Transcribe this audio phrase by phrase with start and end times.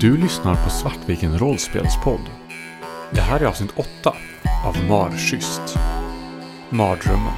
[0.00, 2.20] Du lyssnar på Svartviken rollspelspodd.
[3.10, 4.14] Det här är avsnitt 8
[4.66, 5.76] av Marschyst.
[6.70, 7.32] Mardrömmen.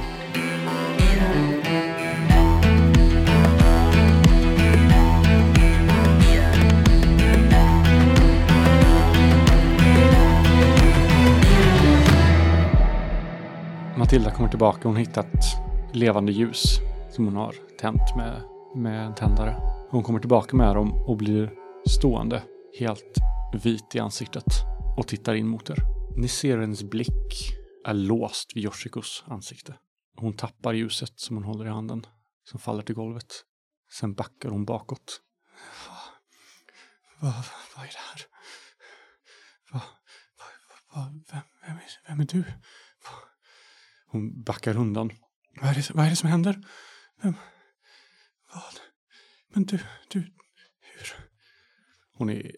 [13.97, 14.79] Matilda kommer tillbaka.
[14.83, 15.27] Hon har hittat
[15.91, 16.63] levande ljus
[17.11, 18.41] som hon har tänt med,
[18.75, 19.55] med en tändare.
[19.89, 21.49] Hon kommer tillbaka med dem och blir
[21.85, 22.41] stående,
[22.79, 23.17] helt
[23.63, 24.45] vit i ansiktet
[24.97, 25.77] och tittar in mot er.
[26.17, 27.53] Ni ser hennes blick
[27.85, 29.77] är låst vid Yoshikos ansikte.
[30.15, 32.05] Hon tappar ljuset som hon håller i handen,
[32.43, 33.33] som faller till golvet.
[33.91, 35.21] Sen backar hon bakåt.
[37.19, 38.21] Vad, vad, vad är det här?
[39.71, 39.81] Vad,
[40.37, 40.47] vad,
[40.95, 42.43] vad, vem, vem, är, vem är du?
[44.07, 45.11] Hon backar undan.
[45.61, 46.67] Vad är det, vad är det som händer?
[47.21, 47.33] Vem?
[48.53, 48.79] Vad?
[49.53, 50.19] Men du, du,
[50.79, 51.15] hur?
[52.13, 52.51] Hon är,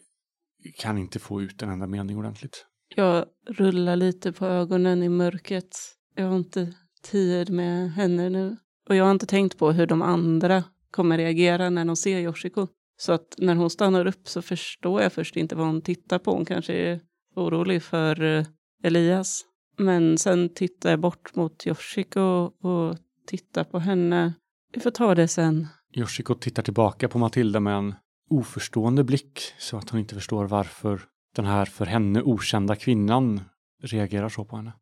[0.72, 2.66] kan inte få ut en enda mening ordentligt.
[2.96, 5.78] Jag rullar lite på ögonen i mörkret.
[6.16, 8.58] Jag har inte tid med henne nu.
[8.90, 12.68] Och jag har inte tänkt på hur de andra kommer reagera när de ser Yoshiko.
[12.98, 16.32] Så att när hon stannar upp så förstår jag först inte vad hon tittar på.
[16.32, 17.00] Hon kanske är
[17.36, 18.46] orolig för eh,
[18.84, 19.46] Elias.
[19.78, 22.22] Men sen tittar jag bort mot Yoshiko
[22.62, 24.34] och tittar på henne.
[24.74, 25.68] Vi får ta det sen.
[25.94, 27.96] Yoshiko tittar tillbaka på Matilda med en
[28.30, 31.02] oförstående blick så att hon inte förstår varför
[31.36, 33.42] den här för henne okända kvinnan
[33.82, 34.74] reagerar så på henne.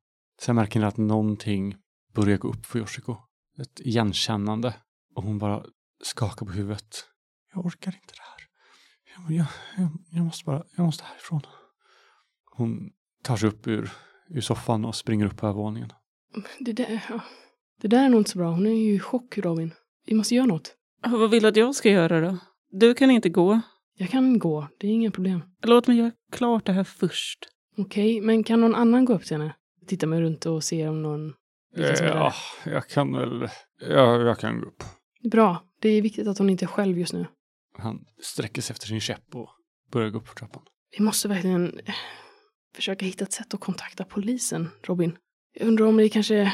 [0.41, 1.75] Sen märker ni att någonting
[2.13, 3.17] börjar gå upp för Yoshiko.
[3.59, 4.75] Ett igenkännande.
[5.15, 5.65] Och hon bara
[6.03, 7.05] skakar på huvudet.
[7.53, 8.43] Jag orkar inte det här.
[9.15, 9.45] Jag, jag,
[9.77, 11.41] jag, jag måste bara, jag måste härifrån.
[12.45, 12.91] Hon
[13.23, 13.91] tar sig upp ur,
[14.29, 15.89] ur soffan och springer upp på övervåningen.
[16.59, 17.19] Det där, ja.
[17.81, 18.51] det där är nog inte så bra.
[18.51, 19.73] Hon är ju i chock, Robin.
[20.05, 20.75] Vi måste göra något.
[21.07, 22.37] Vad vill du att jag ska göra då?
[22.75, 23.61] Du kan inte gå.
[23.97, 25.43] Jag kan gå, det är inga problem.
[25.61, 27.39] Låt mig göra klart det här först.
[27.77, 29.55] Okej, men kan någon annan gå upp till henne?
[29.87, 31.33] Titta mig runt och se om någon...
[31.75, 32.33] vilka som är Ja,
[32.65, 33.49] jag kan väl,
[33.89, 34.83] ja, jag kan gå upp.
[35.31, 37.25] Bra, det är viktigt att hon inte är själv just nu.
[37.77, 39.49] Han sträcker sig efter sin käpp och
[39.91, 40.63] börjar gå upp för trappan.
[40.97, 41.95] Vi måste verkligen eh,
[42.75, 45.17] försöka hitta ett sätt att kontakta polisen, Robin.
[45.53, 46.53] Jag undrar om det kanske...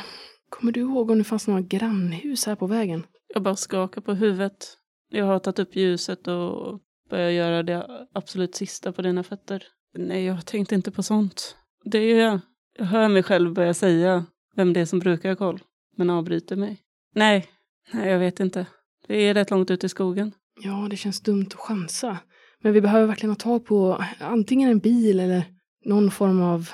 [0.50, 3.06] Kommer du ihåg om det fanns några grannhus här på vägen?
[3.28, 4.79] Jag bara skakar på huvudet.
[5.10, 9.64] Jag har tagit upp ljuset och börjar göra det absolut sista på dina fötter.
[9.98, 11.56] Nej, jag tänkte inte på sånt.
[11.84, 12.40] Det är jag.
[12.78, 14.26] Jag hör mig själv börja säga
[14.56, 15.60] vem det är som brukar ha koll,
[15.98, 16.82] men avbryter mig.
[17.16, 17.48] Nej,
[17.94, 18.66] nej, jag vet inte.
[19.08, 20.32] Det är rätt långt ut i skogen.
[20.64, 22.18] Ja, det känns dumt att chansa.
[22.62, 25.44] Men vi behöver verkligen ha tag på antingen en bil eller
[25.86, 26.70] någon form av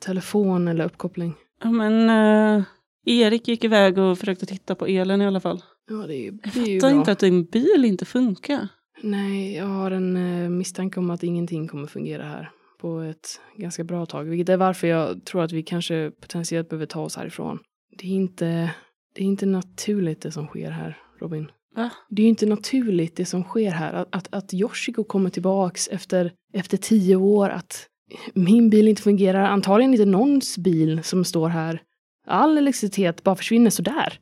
[0.00, 1.34] telefon eller uppkoppling.
[1.62, 2.64] Ja, men eh,
[3.04, 5.62] Erik gick iväg och försökte titta på elen i alla fall.
[5.88, 8.68] Ja, det är Jag det är ju fattar inte att din bil inte funkar.
[9.02, 13.84] Nej, jag har en eh, misstanke om att ingenting kommer fungera här på ett ganska
[13.84, 14.24] bra tag.
[14.24, 17.58] Vilket är varför jag tror att vi kanske potentiellt behöver ta oss härifrån.
[17.98, 18.70] Det är inte,
[19.14, 21.50] det är inte naturligt det som sker här, Robin.
[21.76, 21.90] Va?
[22.08, 23.92] Det är ju inte naturligt det som sker här.
[23.92, 27.48] Att, att, att Yoshiko kommer tillbaks efter, efter tio år.
[27.48, 27.86] Att
[28.34, 29.44] min bil inte fungerar.
[29.44, 31.82] Antagligen inte någons bil som står här.
[32.26, 34.18] All elektricitet bara försvinner sådär.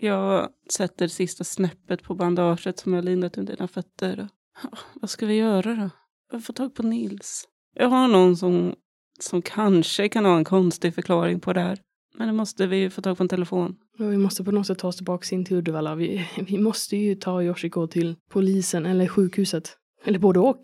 [0.00, 4.28] Jag sätter sista snäppet på bandaget som jag lindat under dina fötter.
[4.62, 5.90] Ja, vad ska vi göra då?
[6.32, 7.44] Jag får tag på Nils.
[7.74, 8.74] Jag har någon som,
[9.20, 11.78] som kanske kan ha en konstig förklaring på det här.
[12.14, 13.76] Men det måste vi få tag på en telefon.
[13.98, 15.94] Vi måste på något sätt ta oss tillbaka in till Uddevalla.
[15.94, 19.76] Vi, vi måste ju ta Yoshiko till polisen eller sjukhuset.
[20.04, 20.60] Eller både och.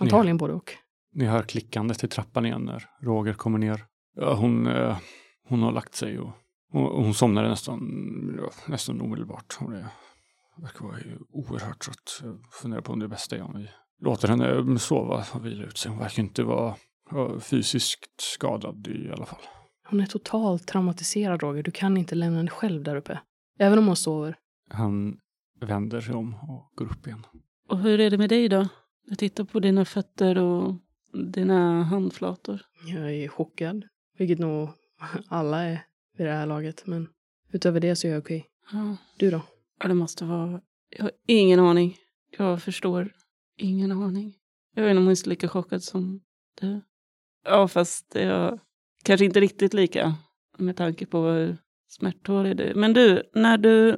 [0.00, 0.72] Antagligen både och.
[1.12, 3.84] Ni hör klickandet i trappan igen när Roger kommer ner.
[4.16, 4.98] Ja, hon, eh,
[5.48, 6.30] hon har lagt sig och,
[6.72, 7.78] och, hon somnade nästan,
[8.66, 9.56] nästan omedelbart.
[9.58, 9.86] Hon är,
[10.56, 10.96] verkar vara
[11.32, 12.20] oerhört trött.
[12.22, 13.68] Jag funderar på om det bästa är om vi
[14.04, 15.90] låter henne sova och vila ut sig.
[15.90, 16.76] Hon verkar inte vara
[17.40, 19.40] fysiskt skadad i alla fall.
[19.88, 21.62] Hon är totalt traumatiserad, Roger.
[21.62, 23.20] Du kan inte lämna henne själv där uppe.
[23.58, 24.36] Även om hon sover.
[24.70, 25.18] Han
[25.60, 27.26] vänder sig om och går upp igen.
[27.68, 28.68] Och hur är det med dig då?
[29.06, 30.74] Jag tittar på dina fötter och
[31.12, 32.60] dina handflator.
[32.86, 33.84] Jag är chockad.
[34.18, 34.68] Vilket nog
[35.28, 35.82] alla är
[36.20, 36.86] vid det här laget.
[36.86, 37.08] Men
[37.52, 38.46] utöver det så är jag okej.
[38.72, 39.42] Ja, Du då?
[39.82, 40.60] ja, det måste vara...
[40.96, 41.96] Jag har ingen aning.
[42.38, 43.12] Jag förstår
[43.56, 44.34] ingen aning.
[44.74, 46.20] Jag är nog minst lika chockad som
[46.60, 46.80] du.
[47.44, 48.60] Ja, fast jag
[49.04, 50.14] kanske inte riktigt lika
[50.58, 51.56] med tanke på hur
[51.88, 52.74] smärttålig du är.
[52.74, 53.96] Men du, när du,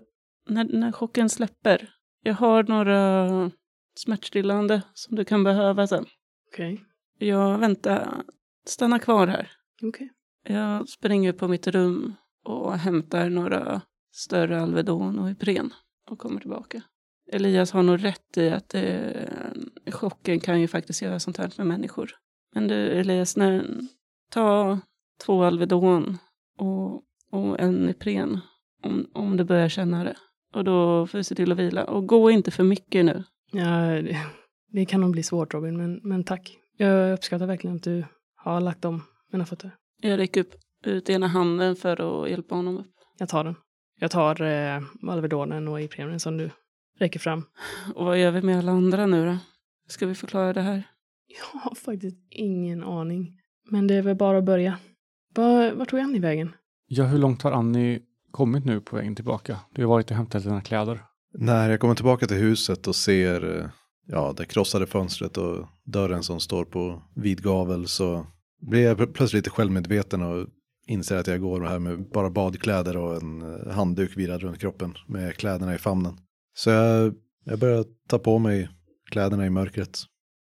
[0.48, 1.94] när, när chocken släpper.
[2.22, 3.50] Jag har några
[3.94, 6.06] smärtstillande som du kan behöva sen.
[6.52, 6.84] Okej.
[7.19, 8.22] Jag väntar,
[8.66, 9.50] stanna kvar här.
[9.82, 10.10] Okej.
[10.44, 13.80] Jag springer på mitt rum och hämtar några
[14.12, 15.72] större Alvedon och Ipren
[16.10, 16.82] och kommer tillbaka.
[17.32, 19.28] Elias har nog rätt i att det
[19.90, 22.10] chocken kan ju faktiskt göra sånt här med människor.
[22.54, 23.80] Men du Elias, när,
[24.30, 24.78] ta
[25.24, 26.18] två Alvedon
[26.58, 28.40] och, och en Ipren
[28.82, 30.16] om, om du börjar känna det.
[30.54, 31.84] Och då får du se till att vila.
[31.84, 33.24] Och gå inte för mycket nu.
[33.52, 34.16] Ja, det,
[34.68, 36.58] det kan nog bli svårt Robin, men, men tack.
[36.76, 38.04] Jag uppskattar verkligen att du
[38.36, 39.02] har lagt om
[39.32, 39.76] mina fötter.
[40.04, 40.54] Jag räcker upp
[40.84, 42.94] ut ena handen för att hjälpa honom upp.
[43.19, 43.54] Jag tar den.
[44.00, 46.50] Jag tar eh, Alvedonen och Iprenen som du
[46.99, 47.44] räcker fram.
[47.94, 49.38] Och vad gör vi med alla andra nu då?
[49.88, 50.82] Ska vi förklara det här?
[51.26, 53.38] Jag har faktiskt ingen aning.
[53.70, 54.78] Men det är väl bara att börja.
[55.34, 56.55] Var, var tog Annie vägen?
[56.87, 58.00] Ja, hur långt har Annie
[58.31, 59.58] kommit nu på vägen tillbaka?
[59.75, 61.02] Du har varit och hämtat dina kläder.
[61.34, 63.66] När jag kommer tillbaka till huset och ser eh,
[64.06, 68.26] ja, det krossade fönstret och dörren som står på vid gavel så
[68.62, 70.46] blir jag plötsligt lite självmedveten och
[70.86, 74.94] inser att jag går här med bara badkläder och en eh, handduk virad runt kroppen
[75.06, 76.16] med kläderna i famnen.
[76.54, 77.14] Så jag,
[77.44, 78.68] jag börjar ta på mig
[79.10, 79.98] kläderna i mörkret.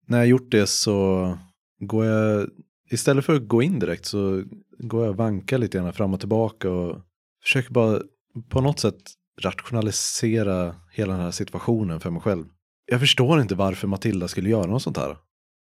[0.07, 1.38] När jag gjort det så
[1.79, 2.50] går jag,
[2.89, 4.44] istället för att gå in direkt så
[4.79, 7.01] går jag och vankar lite grann fram och tillbaka och
[7.44, 8.01] försöker bara
[8.50, 9.01] på något sätt
[9.41, 12.45] rationalisera hela den här situationen för mig själv.
[12.85, 15.12] Jag förstår inte varför Matilda skulle göra något sånt här.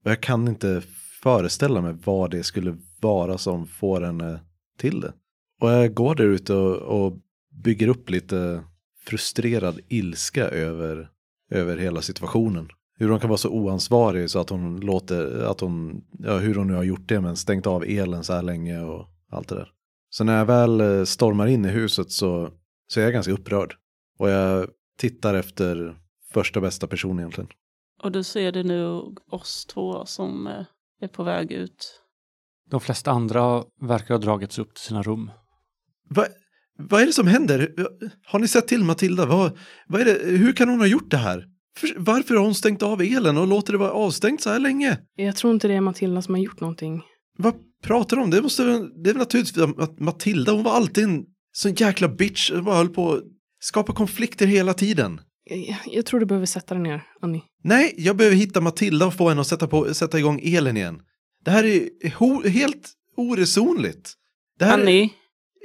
[0.04, 0.82] Och jag kan inte
[1.22, 4.38] föreställa mig vad det skulle vara som får henne eh,
[4.78, 5.12] till det.
[5.61, 7.19] Och jag går där ute och, och
[7.50, 8.64] bygger upp lite
[9.05, 11.11] frustrerad ilska över,
[11.50, 12.69] över hela situationen.
[12.99, 16.67] Hur hon kan vara så oansvarig så att hon låter, att hon, ja hur hon
[16.67, 19.72] nu har gjort det men stängt av elen så här länge och allt det där.
[20.11, 22.50] Så när jag väl eh, stormar in i huset så,
[22.87, 23.75] så är jag ganska upprörd.
[24.19, 24.69] Och jag
[24.99, 25.96] tittar efter
[26.32, 27.50] första bästa person egentligen.
[28.02, 30.64] Och du ser det nu oss två som eh,
[31.00, 32.02] är på väg ut.
[32.70, 35.31] De flesta andra verkar ha dragits upp till sina rum.
[36.08, 36.26] Va,
[36.79, 37.75] vad är det som händer?
[38.26, 39.26] Har ni sett till Matilda?
[39.26, 39.58] Vad,
[39.88, 41.47] vad är det, hur kan hon ha gjort det här?
[41.76, 44.99] För, varför har hon stängt av elen och låter det vara avstängt så här länge?
[45.17, 47.03] Jag tror inte det är Matilda som har gjort någonting.
[47.38, 48.31] Vad pratar du om?
[48.31, 52.50] Det, måste, det är väl naturligtvis att Matilda, hon var alltid en sån jäkla bitch.
[52.50, 53.23] Hon bara höll på att
[53.61, 55.20] skapa konflikter hela tiden.
[55.44, 57.42] Jag, jag tror du behöver sätta dig ner, Annie.
[57.64, 61.00] Nej, jag behöver hitta Matilda och få henne att sätta, på, sätta igång elen igen.
[61.44, 64.12] Det här är ho, helt oresonligt.
[64.58, 65.10] Det här, Annie,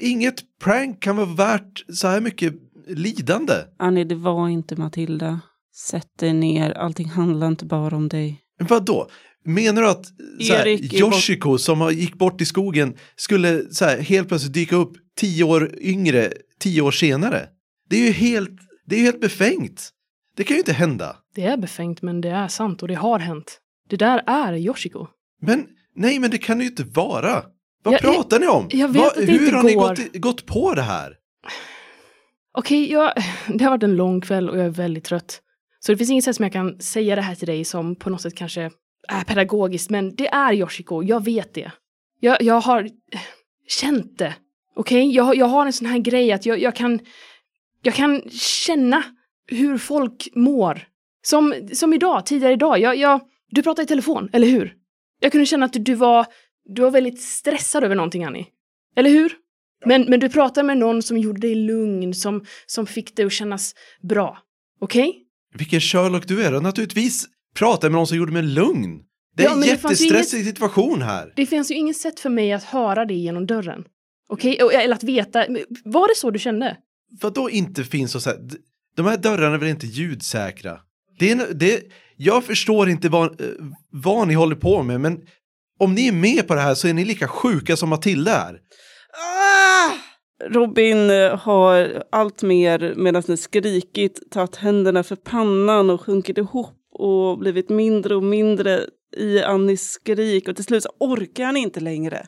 [0.02, 2.54] Inget prank kan vara värt så här mycket
[2.88, 3.54] lidande.
[3.80, 5.40] Annie, det var inte Matilda.
[5.76, 8.42] Sätt dig ner, allting handlar inte bara om dig.
[8.60, 9.08] Vad då?
[9.46, 10.06] Menar du att
[10.42, 14.54] så här, är Yoshiko som har- gick bort i skogen skulle så här, helt plötsligt
[14.54, 17.48] dyka upp tio år yngre, tio år senare?
[17.90, 18.50] Det är ju helt,
[18.86, 19.90] det är ju helt befängt.
[20.38, 21.16] Det kan ju inte hända.
[21.36, 23.60] Det är befängt, men det är sant och det har hänt.
[23.90, 25.08] Det där är Yoshiko.
[25.42, 27.44] Men nej, men det kan det ju inte vara.
[27.84, 28.68] Vad Jag- pratar ni om?
[28.72, 29.88] jag vet Vad- att det hur inte har ni går.
[29.90, 31.14] gått, gått på det här?
[32.58, 33.14] Okej, jag,
[33.48, 35.42] det har varit en lång kväll och jag är väldigt trött.
[35.80, 38.10] Så det finns inget sätt som jag kan säga det här till dig som på
[38.10, 38.62] något sätt kanske
[39.08, 41.72] är pedagogiskt, men det är Yoshiko, jag vet det.
[42.20, 42.90] Jag, jag har
[43.68, 44.36] känt det.
[44.76, 47.00] Okej, jag, har- jag har en sån här grej att jag, jag kan
[47.86, 48.22] jag kan
[48.66, 49.04] känna
[49.48, 50.88] hur folk mår.
[51.26, 52.80] Som, som idag, tidigare idag.
[52.80, 53.22] Jag, jag,
[53.52, 54.74] du pratade i telefon, eller hur?
[55.20, 56.26] Jag kunde känna att du, var,
[56.66, 58.46] du var väldigt stressad över någonting, Annie.
[58.96, 59.34] Eller hur?
[59.86, 63.32] Men, men du pratade med någon som gjorde dig lugn, som, som fick dig att
[63.32, 63.76] kännas
[64.10, 64.38] bra.
[64.80, 65.14] Okej?
[65.54, 66.54] Vilken Sherlock du är.
[66.56, 69.02] Och naturligtvis pratar jag med någon som gjorde mig lugn.
[69.38, 71.34] Det är Ja, en jättestressig situation här.
[71.36, 73.84] Det finns ju inget sätt för mig att höra det genom dörren.
[74.30, 74.64] Okej?
[74.64, 75.46] Och- Eller att veta.
[75.84, 76.78] Var det så du kände?
[77.22, 78.40] Vadå inte finns och så här,
[78.96, 80.80] De här dörrarna är väl inte ljudsäkra?
[81.20, 81.84] Det är, det,
[82.18, 83.48] jag förstår inte vad, eh,
[83.90, 85.22] vad ni håller på med, men
[85.80, 88.54] om ni är med på det här så är ni lika sjuka som Matilda är.
[88.54, 89.92] Ah!
[90.50, 96.76] Robin eh, har allt mer medan ni skrikit tagit händerna för pannan och sjunkit ihop
[96.92, 98.82] och blivit mindre och mindre
[99.18, 102.28] i Annis skrik och till slut så orkar han inte längre.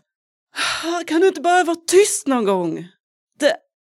[0.83, 2.87] Ah, kan du inte bara vara tyst någon gång?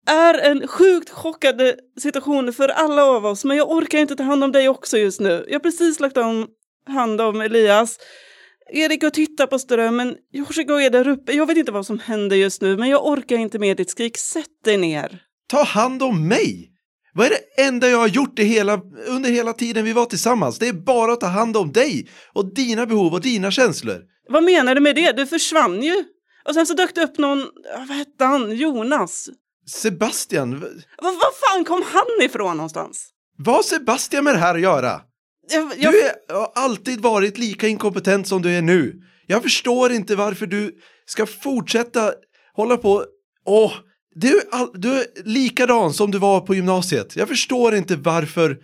[0.06, 4.22] Det är en sjukt chockande situation för alla av oss men jag orkar inte ta
[4.22, 5.44] hand om dig också just nu.
[5.48, 6.46] Jag har precis lagt om
[6.88, 7.98] hand om Elias.
[8.72, 10.16] Erik och tittar på strömmen.
[10.34, 11.32] Yoshiko är där uppe.
[11.32, 14.18] Jag vet inte vad som händer just nu, men jag orkar inte med ditt skrik.
[14.18, 15.22] Sätt dig ner.
[15.48, 16.70] Ta hand om mig!
[17.16, 20.58] Vad är det enda jag har gjort i hela, under hela tiden vi var tillsammans?
[20.58, 24.02] Det är bara att ta hand om dig och dina behov och dina känslor.
[24.28, 25.12] Vad menar du med det?
[25.12, 26.04] Du försvann ju.
[26.48, 27.46] Och sen så dök det upp någon,
[27.88, 29.28] vad hette han, Jonas.
[29.66, 30.66] Sebastian, v-
[31.02, 33.08] Vad vad fan kom han ifrån någonstans?
[33.38, 35.00] vad har Sebastian med det här att göra?
[35.50, 38.94] Jag, jag, Du är, har alltid varit lika inkompetent som du är nu.
[39.26, 40.74] Jag förstår inte varför du
[41.06, 42.12] ska fortsätta
[42.54, 43.04] hålla på.
[43.46, 43.72] Åh,
[44.14, 47.16] du, är all, du är likadan som du var på gymnasiet.
[47.16, 48.58] Jag förstår inte varför,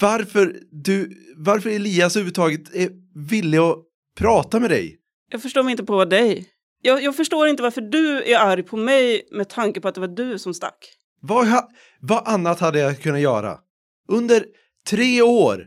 [0.00, 2.90] varför du, varför Elias överhuvudtaget är
[3.30, 3.76] villig att
[4.18, 4.96] prata med dig.
[5.30, 6.46] Jag förstår mig inte på dig.
[6.82, 10.00] Jag, jag förstår inte varför du är arg på mig med tanke på att det
[10.00, 10.88] var du som stack.
[11.22, 11.68] Vad, ha,
[12.00, 13.58] vad annat hade jag kunnat göra?
[14.08, 14.44] Under
[14.86, 15.66] tre år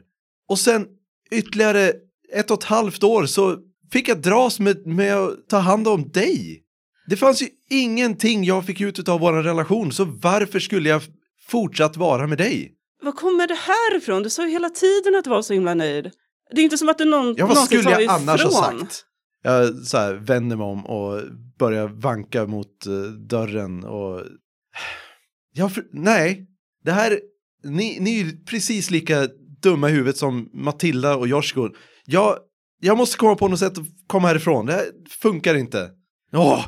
[0.50, 0.86] och sen
[1.32, 1.92] ytterligare
[2.34, 3.58] ett och ett halvt år så
[3.92, 6.64] fick jag dras med, med att ta hand om dig.
[7.08, 11.02] Det fanns ju ingenting jag fick ut av vår relation, så varför skulle jag
[11.48, 12.72] fortsatt vara med dig?
[13.02, 14.24] Var kommer det här ifrån?
[14.24, 16.12] Du sa ju hela tiden att du var så himla nöjd.
[16.52, 18.80] Det är inte som att du någon, Ja, vad någonsin skulle jag annars ha ifrån.
[18.80, 19.06] sagt?
[19.46, 21.22] Jag så här, vänder mig om och
[21.60, 24.22] börjar vanka mot eh, dörren och...
[25.56, 25.84] Jag, för...
[25.92, 26.48] nej,
[26.84, 27.20] det här...
[27.64, 29.28] Ni, ni är ju precis lika
[29.62, 31.70] dumma i huvudet som Matilda och Joshko.
[32.06, 32.38] Jag,
[32.82, 34.66] jag måste komma på något sätt att komma härifrån.
[34.66, 34.86] Det här
[35.22, 35.92] funkar inte.
[36.34, 36.66] Åh!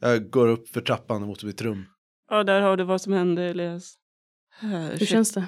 [0.00, 1.84] Jag går upp för trappan mot mitt rum.
[2.30, 3.94] Ja, där har du vad som hände, Elias.
[4.60, 5.08] Hur shit.
[5.08, 5.46] känns det?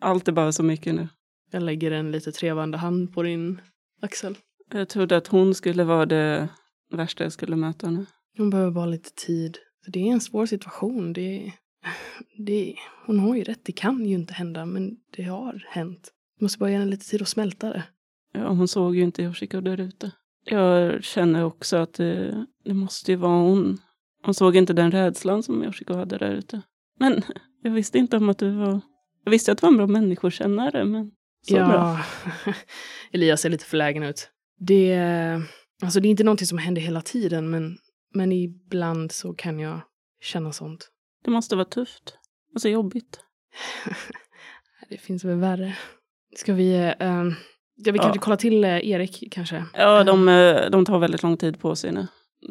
[0.00, 1.08] Allt är bara så mycket nu.
[1.50, 3.60] Jag lägger en lite trevande hand på din
[4.02, 4.38] axel.
[4.74, 6.48] Jag trodde att hon skulle vara det
[6.90, 8.06] värsta jag skulle möta nu.
[8.38, 9.58] Hon behöver bara lite tid.
[9.84, 11.12] För det är en svår situation.
[11.12, 11.52] Det,
[12.46, 12.74] det,
[13.06, 16.12] hon har ju rätt, det kan ju inte hända, men det har hänt.
[16.38, 17.82] Du måste bara ge henne lite tid att smälta det.
[18.32, 20.10] Ja, hon såg ju inte Yoshiko där ute.
[20.44, 23.78] Jag känner också att det, det måste ju vara hon.
[24.24, 26.62] Hon såg inte den rädslan som Yoshiko hade där ute.
[26.98, 27.22] Men
[27.62, 28.80] jag visste inte om att du var...
[29.24, 31.10] Jag visste att du var en bra människokännare, men
[31.48, 31.64] så bra.
[31.64, 32.54] ja,
[33.12, 34.30] Elias ser lite förlägen ut.
[34.66, 34.94] Det,
[35.82, 37.76] alltså det är inte någonting som händer hela tiden, men,
[38.14, 39.80] men ibland så kan jag
[40.20, 40.88] känna sånt.
[41.24, 42.18] Det måste vara tufft.
[42.54, 43.20] Och så jobbigt.
[44.90, 45.76] Det finns väl värre.
[46.36, 47.22] Ska vi, eh, ja,
[47.76, 48.02] vi Ja.
[48.02, 49.64] kanske kolla till eh, Erik kanske?
[49.74, 52.00] Ja, de, eh, de tar väldigt lång tid på sig nu.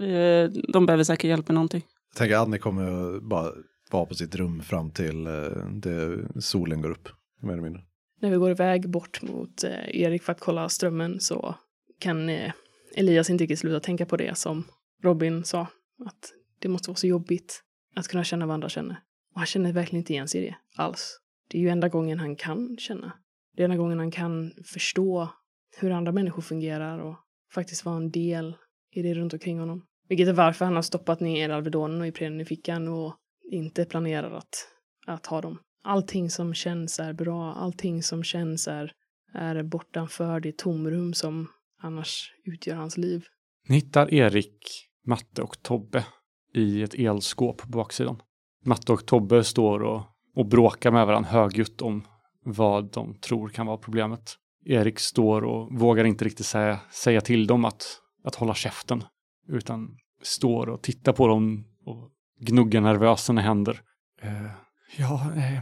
[0.07, 1.83] Eh, De behöver säkert hjälp med någonting.
[2.11, 3.51] Jag tänker att Annie kommer att bara
[3.91, 5.33] vara på sitt rum fram till eh,
[5.71, 7.09] det solen går upp.
[7.41, 7.81] Mer eller mindre.
[8.21, 11.55] När vi går iväg bort mot eh, Erik för att kolla strömmen så
[12.01, 12.51] kan eh,
[12.95, 14.63] Elias inte riktigt sluta tänka på det som
[15.03, 15.67] Robin sa.
[16.05, 17.63] Att det måste vara så jobbigt
[17.95, 18.99] att kunna känna vad andra känner.
[19.33, 21.19] Och han känner verkligen inte igen sig i det alls.
[21.49, 23.13] Det är ju enda gången han kan känna.
[23.55, 25.29] Det är enda gången han kan förstå
[25.77, 27.15] hur andra människor fungerar och
[27.53, 28.55] faktiskt vara en del
[28.91, 29.85] i det runt omkring honom.
[30.07, 33.15] Vilket är varför han har stoppat ner Alvedonen och Ipren i fickan och
[33.51, 34.67] inte planerar att,
[35.07, 35.59] att ha dem.
[35.83, 38.93] Allting som känns är bra, allting som känns är,
[39.33, 41.47] är bortanför det tomrum som
[41.81, 43.25] annars utgör hans liv.
[43.67, 46.05] Ni hittar Erik, Matte och Tobbe
[46.53, 48.21] i ett elskåp på baksidan.
[48.65, 50.01] Matte och Tobbe står och,
[50.35, 52.07] och bråkar med varandra högljutt om
[52.43, 54.35] vad de tror kan vara problemet.
[54.65, 57.83] Erik står och vågar inte riktigt säga, säga till dem att,
[58.23, 59.03] att hålla käften,
[59.47, 63.81] utan står och tittar på dem och gnuggar nervöst sina händer.
[64.21, 64.51] Eh,
[64.97, 65.57] ja, eh,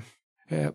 [0.48, 0.72] eh,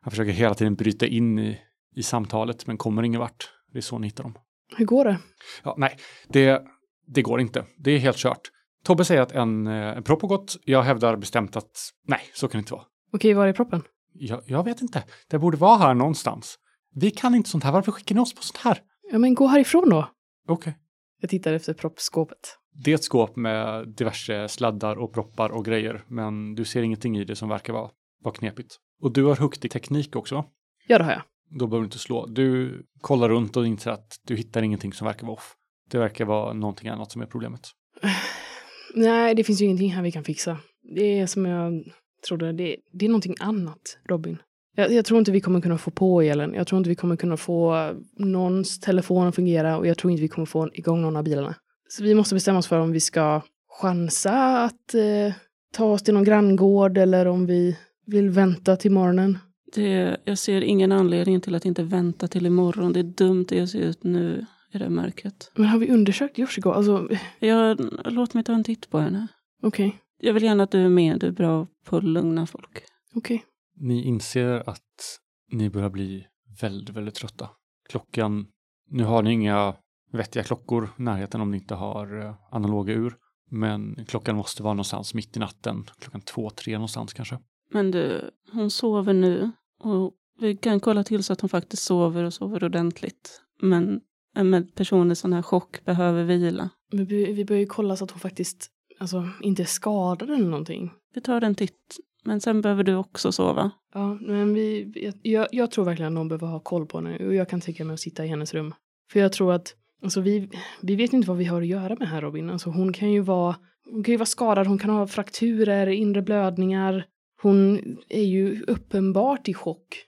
[0.00, 1.58] han försöker hela tiden bryta in i,
[1.94, 3.50] i samtalet, men kommer ingen vart.
[3.72, 4.38] Det är så ni hittar dem.
[4.76, 5.18] Hur går det?
[5.64, 5.96] Ja, nej,
[6.28, 6.62] det,
[7.06, 7.64] det går inte.
[7.78, 8.40] Det är helt kört.
[8.84, 10.56] Tobbe säger att en, eh, en propp har gått.
[10.64, 12.84] Jag hävdar bestämt att nej, så kan det inte vara.
[13.12, 13.82] Okej, var är proppen?
[14.12, 15.04] Jag, jag vet inte.
[15.28, 16.58] Det borde vara här någonstans.
[16.94, 17.72] Vi kan inte sånt här.
[17.72, 18.78] Varför skickar ni oss på sånt här?
[19.12, 20.08] Ja, men gå härifrån då.
[20.48, 20.78] Okej.
[21.20, 22.58] Jag tittar efter proppskåpet.
[22.84, 27.18] Det är ett skåp med diverse sladdar och proppar och grejer, men du ser ingenting
[27.18, 27.90] i det som verkar vara,
[28.22, 28.76] vara knepigt.
[29.00, 30.44] Och du har huktig teknik också?
[30.86, 31.22] Ja, det har jag.
[31.58, 32.26] Då behöver du inte slå.
[32.26, 35.54] Du kollar runt och inser att du hittar ingenting som verkar vara off.
[35.90, 37.60] Det verkar vara någonting annat som är problemet.
[38.94, 40.58] Nej, det finns ju ingenting här vi kan fixa.
[40.96, 41.84] Det är som jag
[42.28, 44.38] trodde, det, det är någonting annat, Robin.
[44.74, 46.54] Jag, jag tror inte vi kommer kunna få på elen.
[46.54, 50.22] Jag tror inte vi kommer kunna få någons telefon att fungera och jag tror inte
[50.22, 51.54] vi kommer få igång någon av bilarna.
[51.88, 53.42] Så vi måste bestämma oss för om vi ska
[53.80, 55.34] chansa att eh,
[55.72, 59.38] ta oss till någon granngård eller om vi vill vänta till morgonen.
[59.74, 62.92] Det, jag ser ingen anledning till att inte vänta till imorgon.
[62.92, 65.50] Det är dumt det jag ser ut nu i det mörkret.
[65.54, 66.70] Men har vi undersökt Yoshiko?
[66.70, 69.26] Alltså, Jag, låt mig ta en titt på henne.
[69.62, 71.20] okej, Jag vill gärna att du är med.
[71.20, 72.82] Du är bra på att lugna folk.
[73.14, 73.44] okej.
[73.76, 75.18] Ni inser att
[75.52, 76.26] ni börjar bli
[76.60, 77.48] väldigt, väldigt trötta.
[77.88, 78.46] Klockan,
[78.90, 79.74] nu har ni inga
[80.12, 83.14] vettiga klockor i närheten om ni inte har eh, analoga ur.
[83.50, 87.38] Men klockan måste vara någonstans mitt i natten, klockan två, tre någonstans kanske.
[87.70, 89.50] Men du, hon sover nu.
[89.82, 93.40] Och vi kan kolla till så att hon faktiskt sover och sover ordentligt.
[93.60, 94.00] Men
[94.34, 96.70] en med person i sån här chock behöver vila.
[96.92, 100.48] Men vi, vi bör ju kolla så att hon faktiskt alltså, inte är skadad eller
[100.48, 100.90] någonting.
[101.14, 101.96] Vi tar en titt.
[102.24, 103.70] Men sen behöver du också sova.
[103.94, 107.34] Ja, men vi, jag, jag tror verkligen att någon behöver ha koll på henne och
[107.34, 108.74] jag kan tänka mig att sitta i hennes rum.
[109.12, 112.08] För jag tror att, alltså vi, vi vet inte vad vi har att göra med
[112.08, 112.50] här Robin.
[112.50, 113.56] Alltså hon kan ju vara,
[113.90, 117.06] hon kan ju vara skadad, hon kan ha frakturer, inre blödningar.
[117.42, 120.04] Hon är ju uppenbart i chock.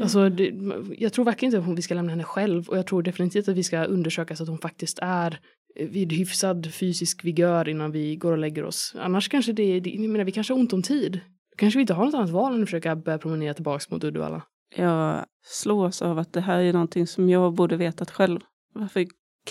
[0.00, 0.54] Alltså, det,
[0.98, 3.56] jag tror verkligen inte att vi ska lämna henne själv och jag tror definitivt att
[3.56, 5.40] vi ska undersöka så att hon faktiskt är
[5.74, 8.94] vid hyfsad fysisk vigör innan vi går och lägger oss.
[8.98, 11.12] Annars kanske det, det jag menar, vi kanske har ont om tid.
[11.50, 14.04] Då kanske vi inte har något annat val än att försöka börja promenera tillbaka mot
[14.04, 14.42] Uddevalla.
[14.76, 18.40] Jag slås av att det här är någonting som jag borde vetat själv.
[18.74, 19.06] Varför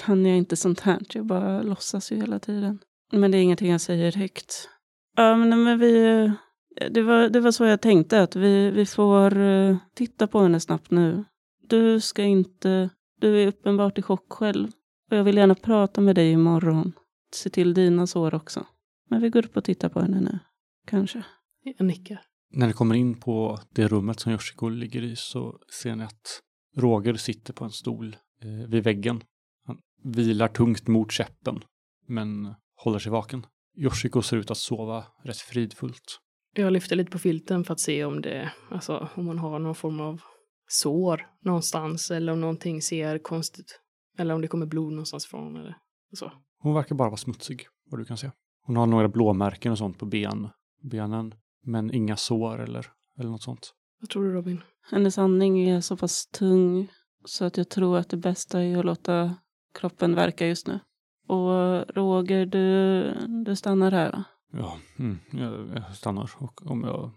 [0.05, 0.99] kan jag inte sånt här?
[1.13, 2.79] Jag bara låtsas ju hela tiden.
[3.11, 4.69] Men det är ingenting jag säger högt.
[5.15, 6.31] Ja, men, men vi...
[6.91, 10.59] Det var, det var så jag tänkte, att vi, vi får uh, titta på henne
[10.59, 11.25] snabbt nu.
[11.67, 12.89] Du ska inte...
[13.19, 14.67] Du är uppenbart i chock själv.
[15.11, 16.93] Och jag vill gärna prata med dig imorgon.
[17.33, 18.65] Se till dina sår också.
[19.09, 20.39] Men vi går upp och tittar på henne nu.
[20.87, 21.23] Kanske.
[21.63, 22.21] Jag nickar.
[22.53, 26.41] När ni kommer in på det rummet som Yoshiko ligger i så ser ni att
[26.75, 29.23] Roger sitter på en stol eh, vid väggen.
[29.65, 31.59] Han vilar tungt mot käppen,
[32.07, 33.45] men håller sig vaken.
[33.77, 36.19] Yoshiko ser ut att sova rätt fridfullt.
[36.57, 39.75] Jag lyfter lite på filten för att se om det, alltså om hon har någon
[39.75, 40.21] form av
[40.67, 43.79] sår någonstans eller om någonting ser konstigt.
[44.17, 45.77] Eller om det kommer blod någonstans ifrån eller
[46.13, 46.31] så.
[46.59, 48.31] Hon verkar bara vara smutsig, vad du kan se.
[48.61, 50.49] Hon har några blåmärken och sånt på ben,
[50.81, 51.33] benen,
[51.63, 52.87] men inga sår eller,
[53.19, 53.73] eller något sånt.
[53.99, 54.61] Vad tror du Robin?
[54.91, 56.87] Hennes andning är så pass tung
[57.25, 59.35] så att jag tror att det bästa är att låta
[59.73, 60.79] kroppen verka just nu.
[61.27, 63.13] Och Roger, du,
[63.45, 64.23] du stannar här va?
[64.51, 66.31] Ja, mm, jag, jag stannar.
[66.37, 67.11] Och om jag,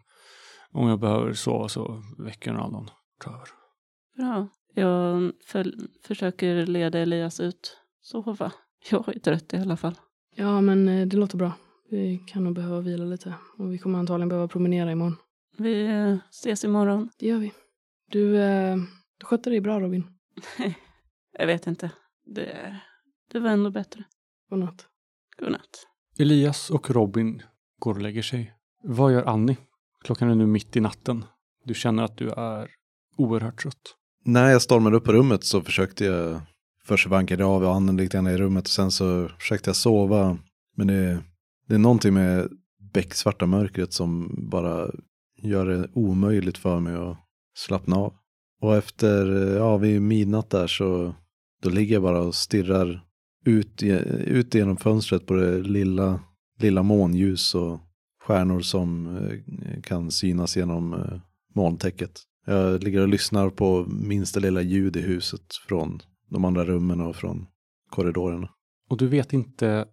[0.70, 2.90] om jag behöver sova så väcker någon annan.
[3.26, 3.48] Över.
[4.16, 4.48] Bra.
[4.74, 5.72] Jag för,
[6.02, 7.76] försöker leda Elias ut.
[8.00, 8.52] Sova.
[8.90, 9.94] Jag är trött i alla fall.
[10.34, 11.52] Ja, men eh, det låter bra.
[11.90, 13.34] Vi kan nog behöva vila lite.
[13.58, 15.16] Och vi kommer antagligen behöva promenera imorgon.
[15.58, 17.10] Vi eh, ses imorgon.
[17.18, 17.52] Det gör vi.
[18.10, 18.76] Du, eh,
[19.18, 20.06] du skötte dig bra Robin.
[21.38, 21.90] jag vet inte.
[22.26, 22.80] Det,
[23.32, 24.04] det var ändå bättre.
[24.50, 24.86] Godnatt.
[25.38, 25.89] Godnatt.
[26.20, 27.42] Elias och Robin
[27.78, 28.52] går och lägger sig.
[28.82, 29.56] Vad gör Annie?
[30.04, 31.24] Klockan är nu mitt i natten.
[31.64, 32.68] Du känner att du är
[33.16, 33.96] oerhört trött.
[34.24, 36.40] När jag stormade upp på rummet så försökte jag
[36.84, 40.38] först vankade av och anden lite grann i rummet och sen så försökte jag sova.
[40.76, 41.22] Men det,
[41.68, 42.48] det är någonting med
[42.92, 44.90] becksvarta mörkret som bara
[45.42, 47.16] gör det omöjligt för mig att
[47.54, 48.14] slappna av.
[48.60, 51.14] Och efter, ja vid midnatt där så
[51.62, 53.09] då ligger jag bara och stirrar
[53.44, 53.82] ut,
[54.26, 56.20] ut genom fönstret på det lilla,
[56.58, 57.80] lilla månljus och
[58.22, 61.20] stjärnor som eh, kan synas genom eh,
[61.54, 62.20] molntäcket.
[62.46, 67.16] Jag ligger och lyssnar på minsta lilla ljud i huset från de andra rummen och
[67.16, 67.46] från
[67.90, 68.50] korridorerna.
[68.88, 69.86] Och du vet inte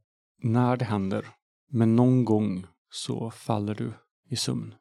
[0.43, 1.25] när det händer,
[1.71, 3.93] men någon gång så faller du
[4.29, 4.73] i sömn.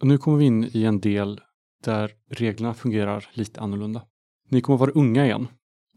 [0.00, 1.40] Och nu kommer vi in i en del
[1.84, 4.02] där reglerna fungerar lite annorlunda.
[4.48, 5.48] Ni kommer vara unga igen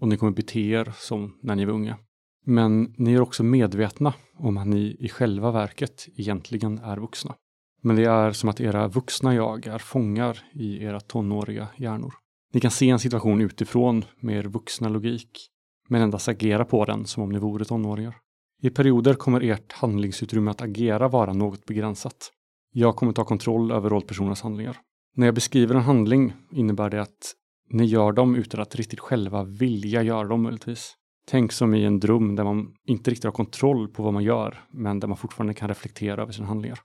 [0.05, 1.97] och ni kommer bete er som när ni var unga.
[2.45, 7.35] Men ni är också medvetna om att ni i själva verket egentligen är vuxna.
[7.81, 12.13] Men det är som att era vuxna jag är fångar i era tonåriga hjärnor.
[12.53, 15.47] Ni kan se en situation utifrån med er vuxna logik,
[15.89, 18.15] men endast agera på den som om ni vore tonåringar.
[18.61, 22.31] I perioder kommer ert handlingsutrymme att agera vara något begränsat.
[22.73, 24.77] Jag kommer ta kontroll över rollpersonernas handlingar.
[25.15, 27.35] När jag beskriver en handling innebär det att
[27.69, 30.95] ni gör dem utan att riktigt själva vilja göra dem möjligtvis.
[31.27, 34.63] Tänk som i en dröm där man inte riktigt har kontroll på vad man gör,
[34.71, 36.79] men där man fortfarande kan reflektera över sina handlingar.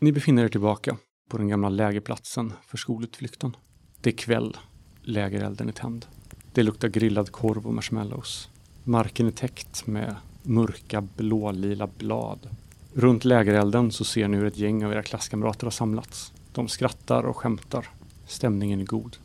[0.00, 0.96] Ni befinner er tillbaka
[1.30, 3.56] på den gamla lägerplatsen för skolutflykten.
[4.00, 4.56] Det är kväll.
[5.02, 6.06] Lägerelden är tänd.
[6.52, 8.50] Det luktar grillad korv och marshmallows.
[8.84, 12.48] Marken är täckt med mörka blålila blad.
[12.94, 16.32] Runt lägerelden så ser ni hur ett gäng av era klasskamrater har samlats.
[16.52, 17.88] De skrattar och skämtar.
[18.26, 19.16] Stämningen är god.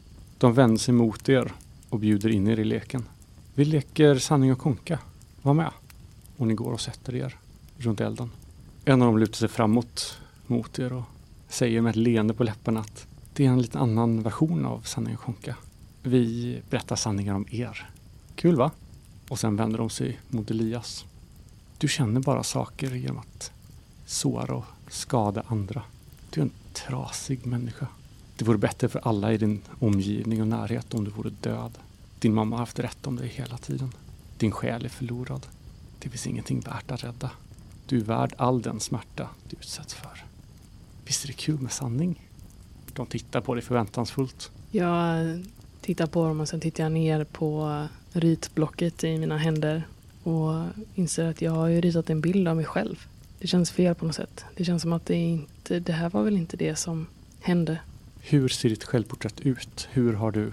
[0.44, 1.54] De vänder sig mot er
[1.90, 3.06] och bjuder in er i leken.
[3.54, 5.00] Vi leker sanning och konka.
[5.42, 5.72] Var med.
[6.38, 7.38] Och ni går och sätter er
[7.78, 8.32] runt elden.
[8.86, 11.04] En av dem lutar sig framåt mot er och
[11.48, 15.16] säger med ett leende på läpparna att det är en lite annan version av sanning
[15.16, 15.56] och konka.
[16.02, 17.90] Vi berättar sanningar om er.
[18.36, 18.72] Kul va?
[19.30, 21.06] Och sen vänder de sig mot Elias.
[21.78, 23.52] Du känner bara saker genom att
[24.06, 25.84] såra och skada andra.
[26.30, 27.88] Du är en trasig människa.
[28.38, 31.72] Det vore bättre för alla i din omgivning och närhet om du vore död.
[32.20, 33.92] Din mamma har haft rätt om dig hela tiden.
[34.38, 35.48] Din själ är förlorad.
[36.00, 37.32] Det finns ingenting värt att rädda.
[37.86, 40.24] Du är värd all den smärta du utsätts för.
[41.06, 42.28] Visst är det kul med sanning?
[42.94, 44.52] De tittar på dig förväntansfullt.
[44.72, 45.44] Jag
[45.82, 49.88] tittar på dem och sen tittar jag ner på ritblocket i mina händer
[50.24, 50.66] och
[50.96, 53.08] inser att jag har ju ritat en bild av mig själv.
[53.40, 54.46] Det känns fel på något sätt.
[54.56, 57.08] Det känns som att det inte, det här var väl inte det som
[57.42, 57.80] hände.
[58.26, 59.88] Hur ser ditt självporträtt ut?
[59.92, 60.52] Hur har du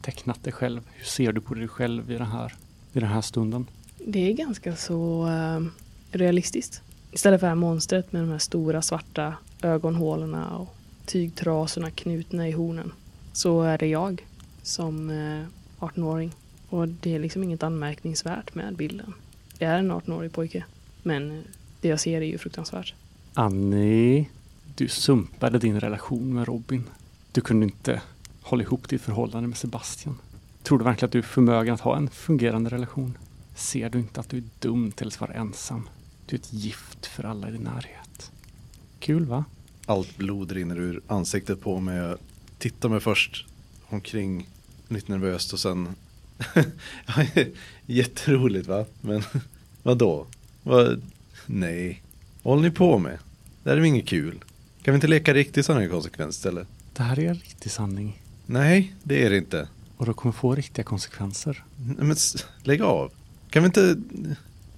[0.00, 0.80] tecknat dig själv?
[0.92, 2.54] Hur ser du på dig själv i den här,
[2.92, 3.66] i den här stunden?
[3.98, 5.66] Det är ganska så uh,
[6.10, 6.82] realistiskt.
[7.12, 10.74] Istället för det här monstret med de här stora svarta ögonhålorna och
[11.06, 12.92] tygtrasorna knutna i hornen
[13.32, 14.26] så är det jag
[14.62, 15.44] som eh,
[15.84, 16.32] 18-åring.
[16.68, 19.14] Och det är liksom inget anmärkningsvärt med bilden.
[19.58, 20.64] Det är en 18-årig pojke.
[21.02, 21.44] Men
[21.80, 22.94] det jag ser är ju fruktansvärt.
[23.34, 24.28] Annie,
[24.74, 26.84] du sumpade din relation med Robin.
[27.32, 28.02] Du kunde inte
[28.42, 30.18] hålla ihop ditt förhållande med Sebastian.
[30.62, 33.18] Tror du verkligen att du är förmögen att ha en fungerande relation?
[33.54, 35.88] Ser du inte att du är dum till att vara ensam?
[36.26, 38.30] Du är ett gift för alla i din närhet.
[39.00, 39.44] Kul va?
[39.86, 41.96] Allt blod rinner ur ansiktet på mig.
[41.96, 42.18] Jag
[42.58, 43.46] tittar mig först
[43.88, 44.48] omkring
[44.88, 45.88] lite nervöst och sen
[47.86, 48.84] Jätteroligt va?
[49.00, 49.22] Men
[49.82, 50.26] vadå?
[50.62, 51.02] Vad?
[51.46, 52.02] Nej.
[52.42, 53.18] Vad håller ni på med?
[53.62, 54.44] Det här är väl inget kul?
[54.82, 56.68] Kan vi inte leka riktigt sådana här konsekvens istället?
[56.92, 58.22] Det här är en riktig sanning.
[58.46, 59.68] Nej, det är det inte.
[59.96, 61.64] Och det kommer få riktiga konsekvenser.
[61.86, 62.16] Nej, Men
[62.62, 63.12] lägg av.
[63.50, 63.96] Kan vi inte...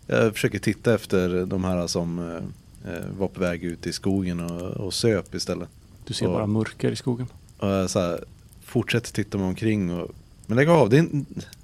[0.06, 4.40] Jag försöker titta efter de här som eh, eh, var på väg ut i skogen
[4.40, 5.68] och, och söp istället.
[6.06, 7.26] Du ser Och- bara mörker i skogen.
[7.58, 8.24] Och så här,
[8.64, 10.10] fortsätter titta mig omkring och...
[10.46, 11.08] Men lägg av, det, är,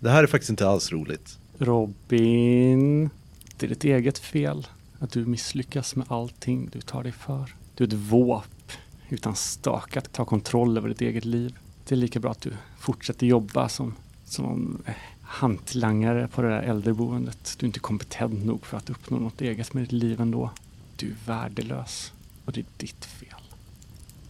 [0.01, 1.39] det här är faktiskt inte alls roligt.
[1.59, 3.11] Robin,
[3.57, 4.67] det är ditt eget fel
[4.99, 7.55] att du misslyckas med allting du tar dig för.
[7.75, 8.45] Du är ett våp
[9.13, 11.59] utan stak att ta kontroll över ditt eget liv.
[11.89, 13.95] Det är lika bra att du fortsätter jobba som,
[14.25, 17.57] som eh, hantlangare på det där äldreboendet.
[17.59, 20.51] Du är inte kompetent nog för att uppnå något eget med ditt liv ändå.
[20.97, 22.13] Du är värdelös
[22.45, 23.41] och det är ditt fel.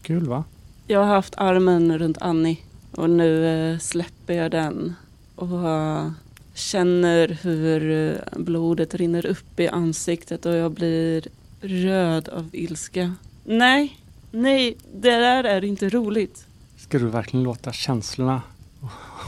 [0.03, 0.45] Kul va?
[0.87, 2.59] Jag har haft armen runt Annie
[2.91, 4.95] och nu eh, släpper jag den
[5.35, 6.11] och eh,
[6.55, 11.29] känner hur eh, blodet rinner upp i ansiktet och jag blir
[11.61, 13.15] röd av ilska.
[13.45, 14.00] Nej,
[14.31, 16.47] nej, det där är inte roligt.
[16.77, 18.43] Ska du verkligen låta känslorna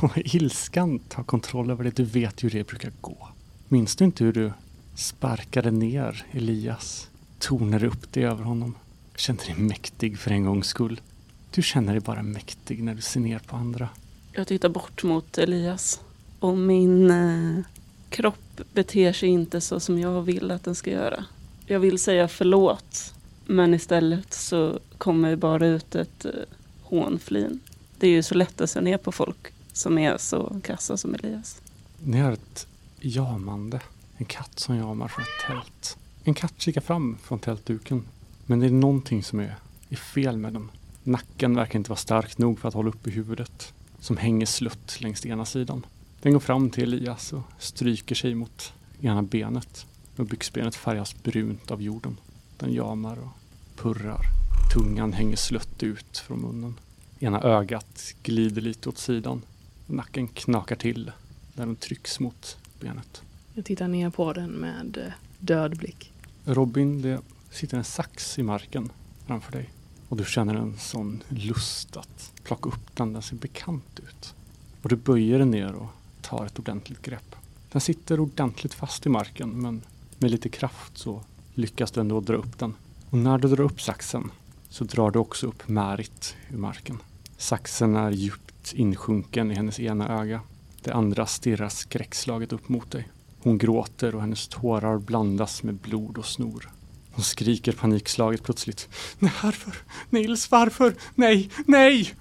[0.03, 1.97] och ilskan ta kontroll över det?
[1.97, 3.29] Du vet ju hur det brukar gå.
[3.69, 4.53] Minns du inte hur du
[4.95, 7.09] sparkade ner Elias?
[7.39, 8.75] Tonade upp dig över honom?
[9.17, 11.01] Kände dig mäktig för en gångs skull?
[11.51, 13.89] Du känner dig bara mäktig när du ser ner på andra.
[14.33, 16.01] Jag tittar bort mot Elias
[16.39, 17.65] och min eh,
[18.09, 21.25] kropp beter sig inte så som jag vill att den ska göra.
[21.67, 23.15] Jag vill säga förlåt,
[23.47, 26.31] men istället så kommer bara ut ett eh,
[26.83, 27.61] hånflin.
[27.99, 31.15] Det är ju så lätt att se ner på folk som är så kassa som
[31.15, 31.63] Elias.
[32.05, 32.67] Ni hör ett
[33.01, 33.81] jamande.
[34.17, 35.97] En katt som jamar från ett tält.
[36.25, 38.05] En katt kikar fram från tältduken.
[38.47, 39.57] Men det är någonting som är,
[39.89, 40.71] är fel med den.
[41.03, 43.75] Nacken verkar inte vara stark nog för att hålla uppe huvudet.
[44.01, 45.87] Som hänger slutt längs ena sidan.
[46.21, 49.87] Den går fram till Elias och stryker sig mot ena benet.
[50.17, 52.17] Och byxbenet färgas brunt av jorden.
[52.59, 53.31] Den jamar och
[53.77, 54.27] purrar.
[54.75, 56.75] Tungan hänger slött ut från munnen.
[57.19, 59.43] Ena ögat glider lite åt sidan.
[59.87, 61.13] Nacken knakar till
[61.55, 63.23] där den trycks mot benet.
[63.55, 66.13] Jag tittar ner på den med eh, död blick.
[66.45, 68.93] Robin, det sitter en sax i marken
[69.27, 69.71] framför dig.
[70.09, 73.13] Och du känner en sån lust att plocka upp den.
[73.13, 74.35] Den ser bekant ut.
[74.83, 75.89] Och du böjer den ner och
[76.21, 77.37] tar ett ordentligt grepp.
[77.73, 79.83] Den sitter ordentligt fast i marken men
[80.19, 81.23] med lite kraft så
[81.55, 82.75] lyckas du ändå dra upp den.
[83.11, 84.31] Och när du drar upp saxen
[84.69, 86.99] så drar du också upp Märit ur marken.
[87.37, 90.41] Saxen är djupt insjunken i hennes ena öga.
[90.83, 93.09] Det andra stirrar skräckslaget upp mot dig.
[93.43, 96.71] Hon gråter och hennes tårar blandas med blod och snor.
[97.13, 98.89] Hon skriker panikslaget plötsligt.
[99.19, 99.75] Nej, varför?
[100.11, 100.95] Nils, varför?
[101.15, 102.15] Nej, nej!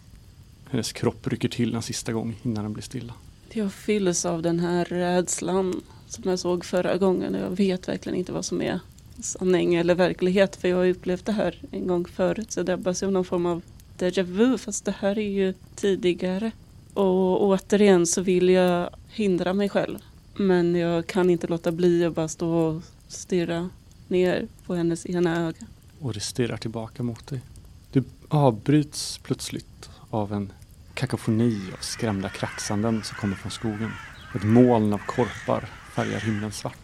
[0.70, 3.14] Hennes kropp rycker till en sista gång innan den blir stilla.
[3.50, 7.34] Jag fylls av den här rädslan som jag såg förra gången.
[7.34, 8.80] Jag vet verkligen inte vad som är
[9.22, 13.02] sanning eller verklighet för jag har upplevt det här en gång förut så jag drabbas
[13.02, 13.62] jag av någon form av
[13.98, 16.52] déjà vu fast det här är ju tidigare.
[16.94, 20.00] Och återigen så vill jag hindra mig själv
[20.36, 23.70] men jag kan inte låta bli att bara stå och stirra
[24.08, 25.68] ner på hennes ena öga.
[26.00, 27.42] Och det stirrar tillbaka mot dig.
[27.92, 30.54] Du avbryts plötsligt av en
[30.94, 33.92] kakofoni av skrämda kraxanden som kommer från skogen.
[34.36, 36.81] Ett moln av korpar färgar himlen svart.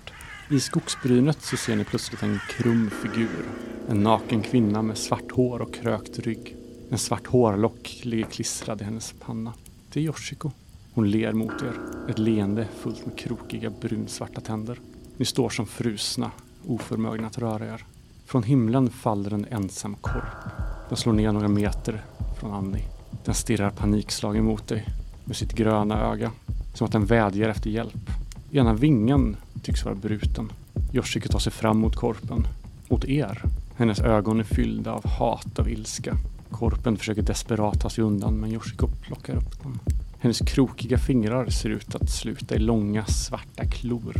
[0.49, 3.45] I skogsbrynet så ser ni plötsligt en krum figur.
[3.89, 6.55] En naken kvinna med svart hår och krökt rygg.
[6.89, 9.53] En svart hårlock ligger klistrad i hennes panna.
[9.93, 10.51] Det är Yoshiko.
[10.93, 11.79] Hon ler mot er.
[12.09, 14.79] Ett leende fullt med krokiga brunsvarta tänder.
[15.17, 16.31] Ni står som frusna,
[16.67, 17.85] oförmögna att röra er.
[18.25, 20.49] Från himlen faller en ensam korp.
[20.89, 22.03] Den slår ner några meter
[22.39, 22.87] från Annie.
[23.25, 24.85] Den stirrar panikslagen mot dig
[25.25, 26.31] med sitt gröna öga.
[26.73, 28.09] Som att den vädjar efter hjälp.
[28.51, 30.51] Ena vingen tycks vara bruten.
[30.93, 32.47] Yoshiko tar sig fram mot korpen.
[32.89, 33.41] Mot er.
[33.75, 36.15] Hennes ögon är fyllda av hat och ilska.
[36.51, 39.79] Korpen försöker desperat ta sig undan men Yoshiko plockar upp den.
[40.19, 44.13] Hennes krokiga fingrar ser ut att sluta i långa svarta klor.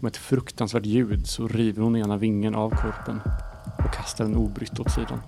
[0.00, 3.20] Med ett fruktansvärt ljud så river hon ena vingen av korpen
[3.84, 5.20] och kastar den obrytt åt sidan.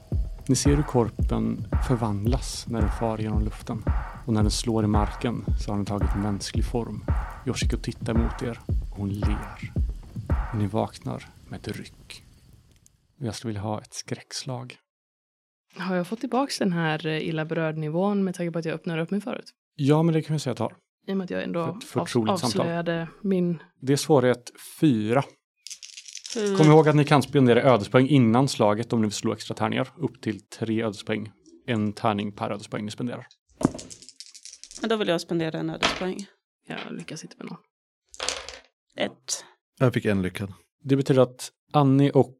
[0.46, 3.82] Ni ser hur korpen förvandlas när den far genom luften.
[4.26, 7.04] och när den slår i marken så har den tagit mänsklig form.
[7.46, 8.60] Yoshiko tittar mot er
[8.96, 9.72] hon ler.
[10.54, 12.22] Ni vaknar med ett ryck.
[13.18, 14.76] Jag skulle vilja ha ett skräckslag.
[15.76, 18.74] Har jag fått tillbaka den här eh, illa berörd nivån med tanke på att jag
[18.74, 19.50] öppnade upp mig förut?
[19.74, 20.76] Ja, men det kan vi säga att jag tar.
[21.06, 22.30] I och med att jag ändå För samtal.
[22.30, 23.62] avslöjade min...
[23.80, 25.22] Det är svårighet fyra.
[26.34, 29.54] Hur- Kom ihåg att ni kan spendera ödespoäng innan slaget om ni vill slå extra
[29.54, 29.88] tärningar.
[29.96, 31.30] Upp till tre ödespoäng.
[31.66, 33.26] En tärning per ödespoäng ni spenderar.
[34.80, 36.26] Men då vill jag spendera en ödespoäng.
[36.66, 37.58] Jag lyckas inte med någon.
[38.96, 39.44] Ett.
[39.78, 40.52] Jag fick en lyckad.
[40.82, 42.38] Det betyder att Annie och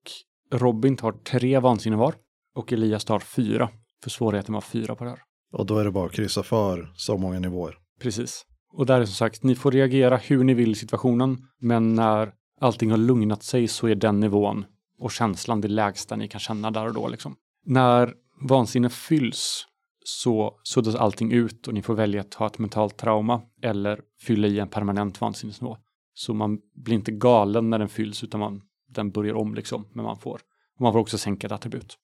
[0.53, 2.15] Robin tar tre vansinne var.
[2.55, 3.71] Och Elias tar fyra.
[4.03, 5.19] För svårigheten var fyra på det här.
[5.53, 7.79] Och då är det bara att kryssa för så många nivåer.
[8.01, 8.47] Precis.
[8.73, 11.39] Och där är som sagt, ni får reagera hur ni vill i situationen.
[11.61, 14.65] Men när allting har lugnat sig så är den nivån
[14.99, 17.09] och känslan det lägsta ni kan känna där och då.
[17.09, 17.37] Liksom.
[17.67, 18.15] När
[18.49, 19.67] vansinne fylls
[20.05, 24.47] så suddas allting ut och ni får välja att ha ett mentalt trauma eller fylla
[24.47, 25.77] i en permanent vansinnesnivå.
[26.15, 29.89] Så man blir inte galen när den fylls utan man, den börjar om liksom.
[29.93, 30.41] Men man får,
[30.75, 31.99] och man får också sänka ett attribut.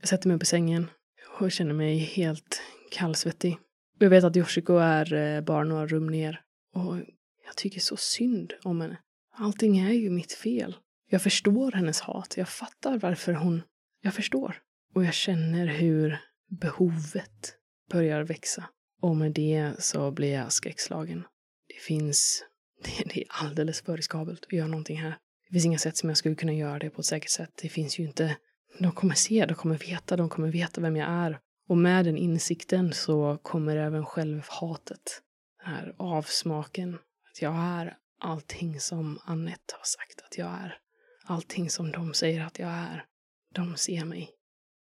[0.00, 0.86] Jag sätter mig upp i sängen
[1.40, 3.58] och känner mig helt kallsvettig.
[3.98, 6.40] Jag vet att Yoshiko är eh, bara några rum ner.
[6.74, 6.96] Och
[7.46, 8.98] jag tycker så synd om henne.
[9.32, 10.76] Allting är ju mitt fel.
[11.10, 12.36] Jag förstår hennes hat.
[12.36, 13.62] Jag fattar varför hon...
[14.02, 14.56] Jag förstår.
[14.94, 16.18] Och jag känner hur
[16.60, 17.54] behovet
[17.90, 18.64] börjar växa.
[19.00, 21.24] Och med det så blir jag skräckslagen.
[21.68, 22.44] Det finns...
[22.84, 25.16] Det, det är alldeles för riskabelt att göra någonting här.
[25.48, 27.50] Det finns inga sätt som jag skulle kunna göra det på ett säkert sätt.
[27.62, 28.36] Det finns ju inte
[28.78, 31.38] de kommer se, de kommer veta, de kommer veta vem jag är.
[31.68, 35.22] Och med den insikten så kommer även självhatet.
[35.64, 36.94] Den här avsmaken.
[37.30, 40.78] Att jag är allting som Annette har sagt att jag är.
[41.24, 43.04] Allting som de säger att jag är.
[43.54, 44.30] De ser mig.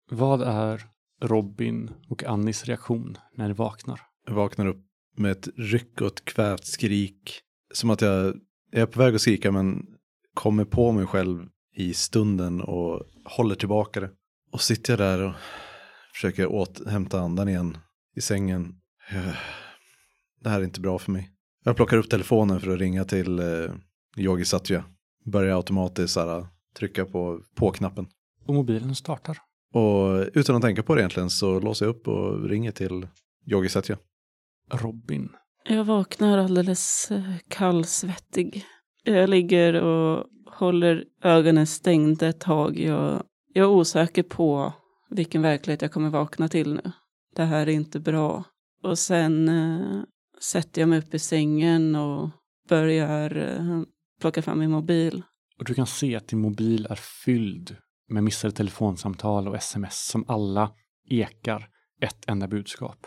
[0.09, 0.81] Vad är
[1.21, 4.01] Robin och Annis reaktion när ni vaknar?
[4.25, 7.41] Jag vaknar upp med ett ryck och ett kvävt skrik.
[7.73, 8.35] Som att jag,
[8.71, 9.85] jag är på väg att skrika men
[10.33, 14.09] kommer på mig själv i stunden och håller tillbaka det.
[14.51, 15.33] Och sitter jag där och
[16.13, 17.77] försöker återhämta andan igen
[18.15, 18.75] i sängen.
[20.41, 21.31] Det här är inte bra för mig.
[21.63, 23.71] Jag plockar upp telefonen för att ringa till eh,
[24.17, 24.83] Yogi Satya.
[25.25, 28.07] Börjar automatiskt så trycka på på-knappen.
[28.45, 29.37] Och mobilen startar.
[29.73, 33.07] Och utan att tänka på det egentligen så låser jag upp och ringer till
[33.45, 33.97] Yogi Satya.
[34.71, 35.29] Robin.
[35.69, 38.65] Jag vaknar alldeles eh, kallsvettig.
[39.03, 42.79] Jag ligger och håller ögonen stängda ett tag.
[42.79, 44.73] Jag, jag är osäker på
[45.09, 46.91] vilken verklighet jag kommer vakna till nu.
[47.35, 48.43] Det här är inte bra.
[48.83, 50.03] Och sen eh,
[50.41, 52.29] sätter jag mig upp i sängen och
[52.69, 53.81] börjar eh,
[54.21, 55.23] plocka fram min mobil.
[55.59, 57.75] Och du kan se att din mobil är fylld
[58.09, 60.71] med missade telefonsamtal och sms som alla
[61.09, 61.67] ekar
[62.01, 62.97] ett enda budskap.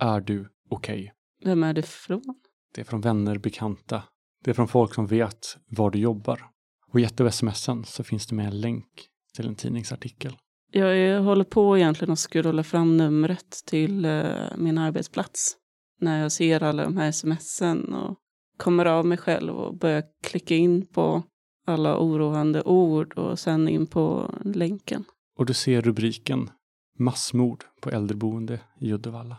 [0.00, 1.12] Är du okej?
[1.44, 2.34] Vem är det från?
[2.74, 4.02] Det är från vänner, bekanta.
[4.44, 6.44] Det är från folk som vet var du jobbar.
[6.92, 10.36] Och i ett av smsen så finns det med en länk till en tidningsartikel.
[10.72, 14.24] Jag, jag håller på egentligen att scrolla fram numret till eh,
[14.56, 15.56] min arbetsplats.
[16.00, 18.18] När jag ser alla de här smsen och
[18.56, 21.22] kommer av mig själv och börjar klicka in på
[21.66, 25.04] alla oroande ord och sen in på länken.
[25.36, 26.50] Och du ser rubriken
[26.98, 29.36] Massmord på äldreboende i Uddevalla.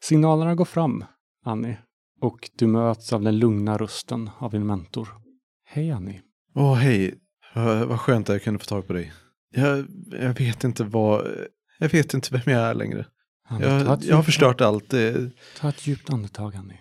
[0.00, 1.04] Signalerna går fram,
[1.44, 1.78] Annie.
[2.20, 5.08] Och du möts av den lugna rösten av din mentor.
[5.64, 6.20] Hej Annie.
[6.54, 7.14] Åh, hej.
[7.54, 9.12] Vad vad skönt att jag kunde få tag på dig.
[9.54, 11.26] Jag, jag vet inte vad...
[11.78, 13.06] Jag vet inte vem jag är längre.
[13.48, 14.94] Annie Jag, jag har förstört allt.
[15.60, 16.80] Ta ett djupt andetag, Annie.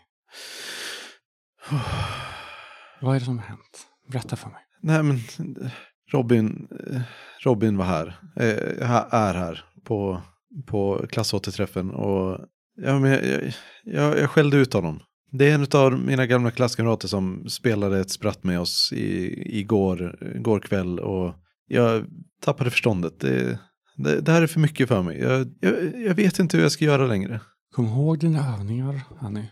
[3.01, 3.87] Vad är det som har hänt?
[4.07, 4.61] Berätta för mig.
[4.81, 5.19] Nej, men
[6.11, 6.67] Robin,
[7.43, 8.19] Robin var här.
[8.35, 10.21] Eh, ha- är här på,
[10.67, 11.91] på klassåterträffen.
[11.91, 12.39] Och
[12.83, 14.99] ja, men jag, jag, jag, skällde ut honom.
[15.31, 20.17] Det är en av mina gamla klasskamrater som spelade ett spratt med oss i, igår,
[20.35, 20.99] igår kväll.
[20.99, 21.35] Och
[21.67, 22.05] jag
[22.41, 23.19] tappade förståndet.
[23.19, 23.59] Det,
[23.97, 25.19] det, det här är för mycket för mig.
[25.19, 27.39] Jag, jag, jag vet inte hur jag ska göra längre.
[27.75, 29.51] Kom ihåg dina övningar, Annie.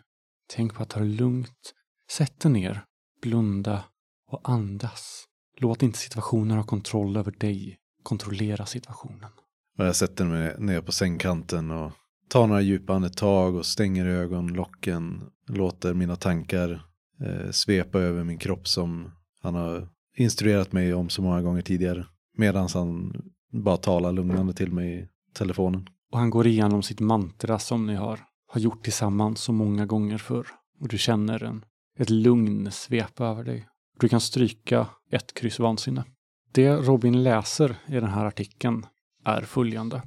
[0.56, 1.74] Tänk på att ta det lugnt.
[2.12, 2.84] Sätt dig ner,
[3.22, 3.84] blunda
[4.32, 5.26] och andas.
[5.58, 7.78] Låt inte situationen ha kontroll över dig.
[8.04, 9.30] Kontrollera situationen.
[9.78, 11.92] Och jag sätter mig ner på sängkanten och
[12.30, 15.22] tar några djupa andetag och stänger ögonlocken.
[15.48, 16.86] Låter mina tankar
[17.22, 19.12] eh, svepa över min kropp som
[19.42, 19.88] han har
[20.18, 22.06] instruerat mig om så många gånger tidigare.
[22.38, 25.89] Medan han bara talar lugnande till mig i telefonen.
[26.12, 30.18] Och han går igenom sitt mantra som ni har, har gjort tillsammans så många gånger
[30.18, 30.48] förr.
[30.80, 31.65] Och du känner en,
[31.98, 33.68] ett lugn svepa över dig.
[34.00, 36.04] Du kan stryka ett kryss vansinne.
[36.52, 38.86] Det Robin läser i den här artikeln
[39.26, 40.02] är följande.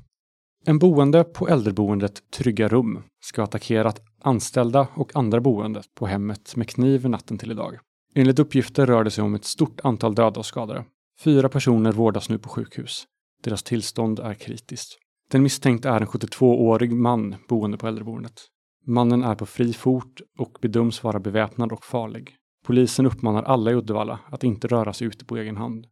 [0.64, 6.56] En boende på äldreboendet Trygga Rum ska ha attackerat anställda och andra boende på hemmet
[6.56, 7.78] med kniv natten till idag.
[8.14, 10.84] Enligt uppgifter rör det sig om ett stort antal döda och skadade.
[11.20, 13.04] Fyra personer vårdas nu på sjukhus.
[13.42, 14.98] Deras tillstånd är kritiskt.
[15.30, 18.40] Den misstänkte är en 72-årig man boende på äldreboendet.
[18.86, 22.36] Mannen är på fri fot och bedöms vara beväpnad och farlig.
[22.64, 25.86] Polisen uppmanar alla i Uddevalla att inte röra sig ute på egen hand.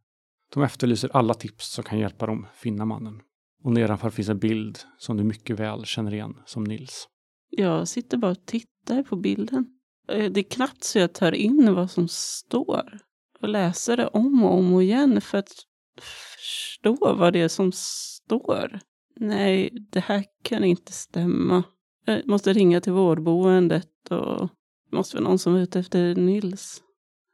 [0.53, 3.21] De efterlyser alla tips som kan hjälpa dem finna mannen.
[3.63, 7.07] Och nedanför finns en bild som du mycket väl känner igen som Nils.
[7.49, 9.65] Jag sitter bara och tittar på bilden.
[10.07, 12.99] Eh, det är knappt så jag tar in vad som står.
[13.41, 15.51] Och läser det om och om igen för att
[16.01, 18.79] förstå vad det är som står.
[19.15, 21.63] Nej, det här kan inte stämma.
[22.05, 24.49] Jag måste ringa till vårdboendet och
[24.89, 26.81] det måste vara någon som är ute efter Nils.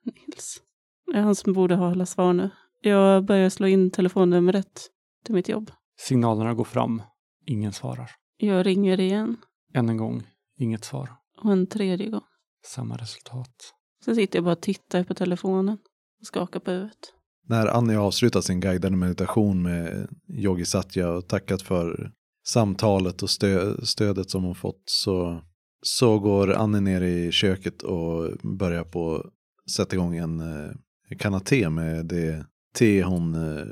[0.03, 0.61] Nils.
[1.05, 2.49] Det är han som borde ha alla svar nu.
[2.81, 4.89] Jag börjar slå in telefonnumret
[5.25, 5.71] till mitt jobb.
[5.99, 7.01] Signalerna går fram.
[7.45, 8.11] Ingen svarar.
[8.37, 9.37] Jag ringer igen
[9.73, 10.23] Än en gång,
[10.57, 11.09] inget svar.
[11.43, 12.21] och en tredje gång.
[12.65, 13.73] Samma resultat.
[14.05, 15.77] Så sitter jag bara och tittar på telefonen
[16.19, 17.13] och skakar på huvudet.
[17.47, 22.11] När Annie har avslutat sin guidade meditation med Yogi Satya och tackat för
[22.47, 25.41] samtalet och stö stödet som hon fått så,
[25.81, 29.29] så går Annie ner i köket och börjar på
[29.75, 30.71] sätta igång en eh,
[31.19, 33.65] kanna te med det te hon eh,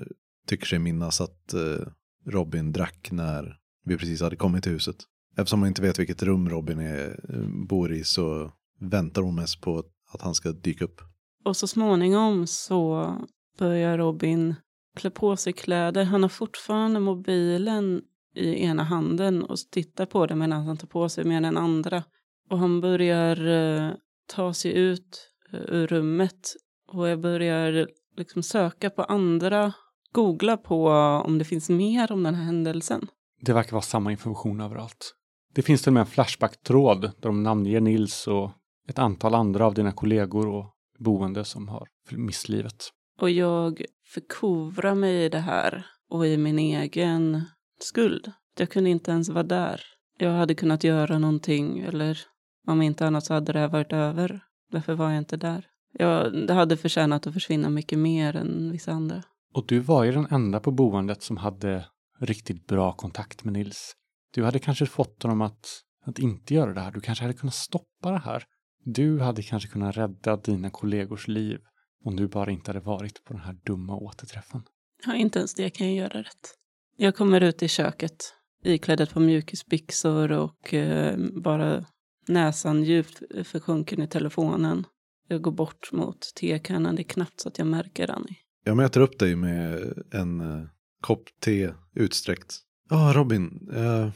[0.48, 1.88] tycker sig minnas att eh,
[2.26, 4.96] Robin drack när vi precis hade kommit till huset.
[5.38, 9.62] Eftersom hon inte vet vilket rum Robin är, eh, bor i så väntar hon mest
[9.62, 9.84] på
[10.14, 11.02] att han ska dyka upp.
[11.46, 13.12] Och så småningom så
[13.60, 14.56] börjar Robin
[14.96, 16.04] klä på sig kläder.
[16.04, 18.02] Han har fortfarande mobilen
[18.36, 22.04] i ena handen och tittar på den medan han tar på sig med den andra.
[22.50, 23.92] Och han börjar eh,
[24.28, 26.56] ta sig ut eh, ur rummet
[26.88, 29.74] och jag börjar liksom söka på andra,
[30.16, 30.88] googla på
[31.26, 33.08] om det finns mer om den här händelsen.
[33.42, 35.14] Det verkar vara samma information överallt.
[35.54, 38.52] Det finns till och med en Flashback-tråd där de namnger Nils och
[38.88, 40.66] ett antal andra av dina kollegor och
[41.00, 42.90] boende som har mist livet.
[43.22, 43.82] Och jag
[44.14, 47.42] förkovrar mig i det här och i min egen
[47.80, 48.32] skuld.
[48.58, 49.82] Jag kunde inte ens vara där.
[50.18, 52.20] Jag hade kunnat göra någonting eller
[52.68, 54.40] om inte annat så hade det här varit över.
[54.72, 55.66] Därför var jag inte där.
[55.94, 59.24] Jag det hade förtjänat att försvinna mycket mer än vissa andra.
[59.56, 61.86] Och du var ju den enda på boendet som hade
[62.20, 63.94] riktigt bra kontakt med Nils.
[64.34, 66.92] Du hade kanske fått honom att, att inte göra det här.
[66.92, 68.44] Du kanske hade kunnat stoppa det här.
[68.84, 71.60] Du hade kanske kunnat rädda dina kollegors liv
[72.04, 74.64] om du bara inte hade varit på den här dumma återträffen.
[75.06, 76.56] Ja, inte ens det kan jag göra rätt.
[76.98, 78.18] Jag kommer ut i köket
[78.64, 81.86] iklädd ett par mjukisbyxor och eh, bara
[82.28, 84.84] näsan djupt försjunken i telefonen.
[85.28, 86.96] Jag går bort mot tekannan.
[86.96, 88.45] Det är knappt så att jag märker Annie.
[88.68, 90.64] Jag möter upp dig med en uh,
[91.02, 92.60] kopp te utsträckt.
[92.90, 94.10] Ja, Robin, uh,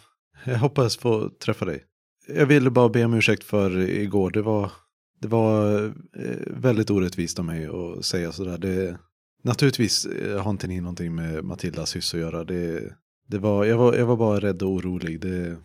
[0.45, 1.83] jag hoppas få träffa dig.
[2.27, 4.31] Jag ville bara be om ursäkt för igår.
[4.31, 4.71] Det var,
[5.19, 5.91] det var uh,
[6.47, 8.57] väldigt orättvist av mig att säga sådär.
[8.57, 8.97] Det,
[9.43, 10.07] naturligtvis
[10.41, 12.43] har inte ni någonting med Matildas hyss att göra.
[12.43, 12.93] Det,
[13.27, 15.21] det var, jag, var, jag var bara rädd och orolig.
[15.21, 15.57] Det,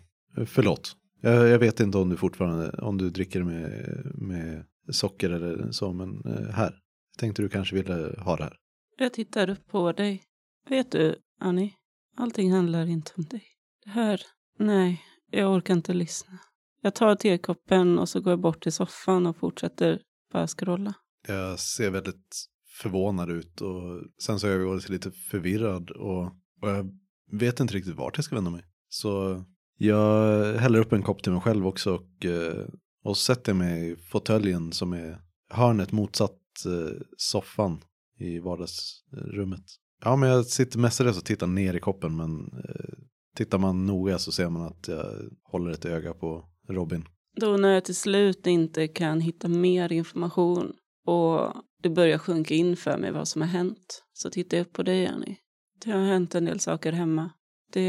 [0.45, 0.95] förlåt.
[1.21, 5.93] Jag, jag vet inte om du fortfarande om du dricker med, med socker eller så,
[5.93, 6.71] men här.
[7.11, 8.57] Jag tänkte du kanske ville ha det här.
[8.97, 10.23] Jag tittar upp på dig.
[10.69, 11.73] Vet du, Annie?
[12.17, 13.43] Allting handlar inte om dig.
[13.83, 14.21] Det här,
[14.59, 16.39] nej, jag orkar inte lyssna.
[16.81, 20.01] Jag tar tekoppen och så går jag bort till soffan och fortsätter
[20.33, 20.93] bara scrolla.
[21.27, 22.45] Jag ser väldigt
[22.81, 26.25] förvånad ut och sen så är jag varit lite förvirrad och,
[26.61, 26.89] och jag
[27.31, 28.65] vet inte riktigt vart jag ska vända mig.
[28.89, 29.43] Så
[29.77, 32.67] jag häller upp en kopp till mig själv också och, eh,
[33.03, 37.81] och sätter mig i fåtöljen som är hörnet motsatt eh, soffan
[38.19, 39.65] i vardagsrummet.
[40.03, 42.95] Ja, men jag sitter mestadels och tittar ner i koppen men eh,
[43.35, 45.05] tittar man noga så ser man att jag
[45.43, 47.05] håller ett öga på Robin.
[47.35, 50.73] Då när jag till slut inte kan hitta mer information
[51.05, 54.73] och det börjar sjunka in för mig vad som har hänt så tittar jag upp
[54.73, 55.37] på dig, Annie.
[55.85, 57.31] Det har hänt en del saker hemma.
[57.73, 57.81] Det,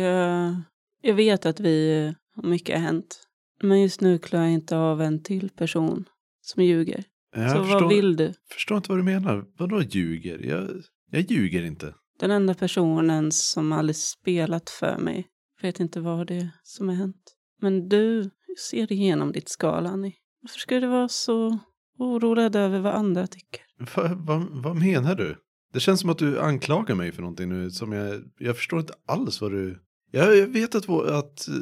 [1.03, 3.27] jag vet att vi, mycket har hänt.
[3.63, 6.05] Men just nu klarar jag inte av en till person
[6.41, 7.05] som ljuger.
[7.33, 8.35] Jag så förstår, vad vill du?
[8.51, 9.45] förstår inte vad du menar.
[9.59, 10.39] Vadå ljuger?
[10.39, 10.71] Jag,
[11.11, 11.95] jag ljuger inte.
[12.21, 15.27] Den enda personen som aldrig spelat för mig
[15.63, 17.37] vet inte vad det är som har hänt.
[17.61, 18.31] Men du
[18.71, 20.15] ser igenom ditt skal, Annie.
[20.43, 21.59] Varför ska du vara så
[21.99, 23.61] orolig över vad andra tycker?
[23.97, 25.37] Va, va, vad menar du?
[25.73, 28.95] Det känns som att du anklagar mig för någonting nu som jag, jag förstår inte
[29.07, 29.83] alls vad du...
[30.11, 31.55] Jag, jag vet att, vår, att uh,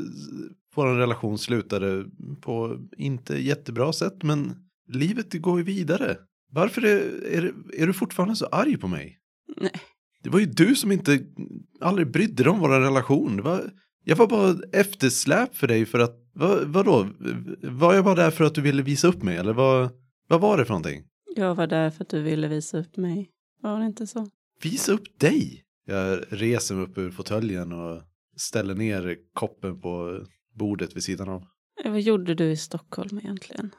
[0.74, 2.04] vår relation slutade
[2.40, 6.16] på inte jättebra sätt men livet går ju vidare.
[6.52, 9.18] Varför är, är, är du fortfarande så arg på mig?
[9.56, 9.72] Nej.
[10.22, 11.20] Det var ju du som inte
[11.80, 13.42] aldrig brydde dig om vår relation.
[13.42, 13.70] Var,
[14.04, 17.08] Jag var bara eftersläp för dig för att, vad, vadå?
[17.62, 19.88] Var jag bara där för att du ville visa upp mig eller vad,
[20.28, 21.04] vad var det för någonting?
[21.36, 23.30] Jag var där för att du ville visa upp mig.
[23.62, 24.28] Var det inte så?
[24.62, 25.60] Visa upp dig?
[25.86, 28.02] Jag reser mig upp ur fåtöljen och
[28.36, 30.20] ställer ner koppen på
[30.54, 31.44] bordet vid sidan av.
[31.84, 33.70] Eh, Vad gjorde du i Stockholm egentligen?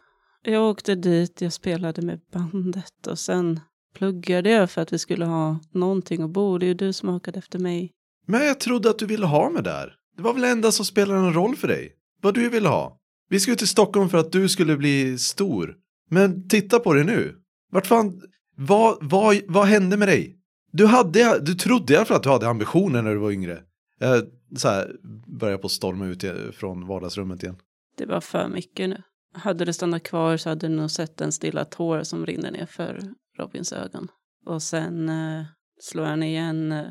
[0.48, 3.60] Jag åkte dit, jag spelade med bandet och sen
[3.96, 6.58] pluggade jag för att vi skulle ha någonting att bo.
[6.58, 7.92] Det är ju du som hakade efter mig.
[8.28, 9.96] Men jag trodde att du ville ha mig där.
[10.18, 11.94] Det var väl det enda som spelade en roll för dig.
[12.22, 12.98] Vad du ville ha.
[13.30, 15.76] Vi skulle till Stockholm för att du skulle bli stor.
[16.10, 17.36] Men titta på dig nu.
[17.72, 18.22] Vart fan,
[18.58, 20.38] vad, vad, vad hände med dig?
[20.72, 23.64] Du, hade, du trodde i alla fall att du hade ambitioner när du var yngre.
[24.00, 24.24] Jag
[24.56, 24.96] så här,
[25.28, 26.24] börjar på att storma ut
[26.56, 27.56] från vardagsrummet igen.
[27.98, 29.02] Det var för mycket nu.
[29.36, 32.66] Hade du stannat kvar så hade du nog sett en stilla tår som rinner ner
[32.66, 34.08] för Robins ögon.
[34.46, 35.46] Och sen eh,
[35.80, 36.86] slår han igen eh,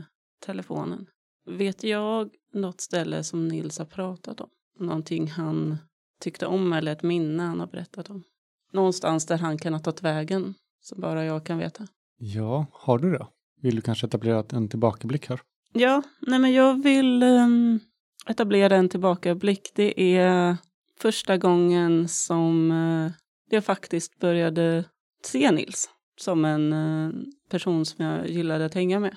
[0.46, 1.06] telefonen.
[1.46, 4.48] Vet jag något ställe som Nils har pratat om?
[4.78, 5.76] Någonting han
[6.20, 8.22] tyckte om eller ett minne han har berättat om?
[8.72, 11.86] Någonstans där han kan ha tagit vägen, som bara jag kan veta.
[12.18, 13.26] Ja, har du det?
[13.60, 15.40] Vill du kanske etablera en tillbakablick här?
[15.72, 17.80] Ja, nej men jag vill ehm,
[18.26, 19.70] etablera en tillbakablick.
[19.74, 20.56] Det är
[20.98, 23.12] första gången som eh,
[23.50, 24.84] jag faktiskt började
[25.24, 25.90] se Nils
[26.20, 27.10] som en eh,
[27.48, 29.16] person som jag gillade att hänga med.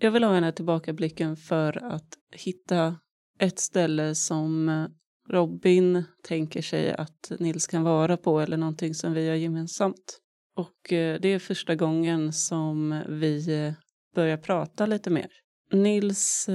[0.00, 2.96] Jag vill ha den här tillbakablicken för att hitta
[3.38, 4.86] ett ställe som eh,
[5.28, 10.18] Robin tänker sig att Nils kan vara på eller någonting som vi har gemensamt.
[10.56, 13.74] Och det är första gången som vi
[14.14, 15.28] börjar prata lite mer.
[15.72, 16.48] Nils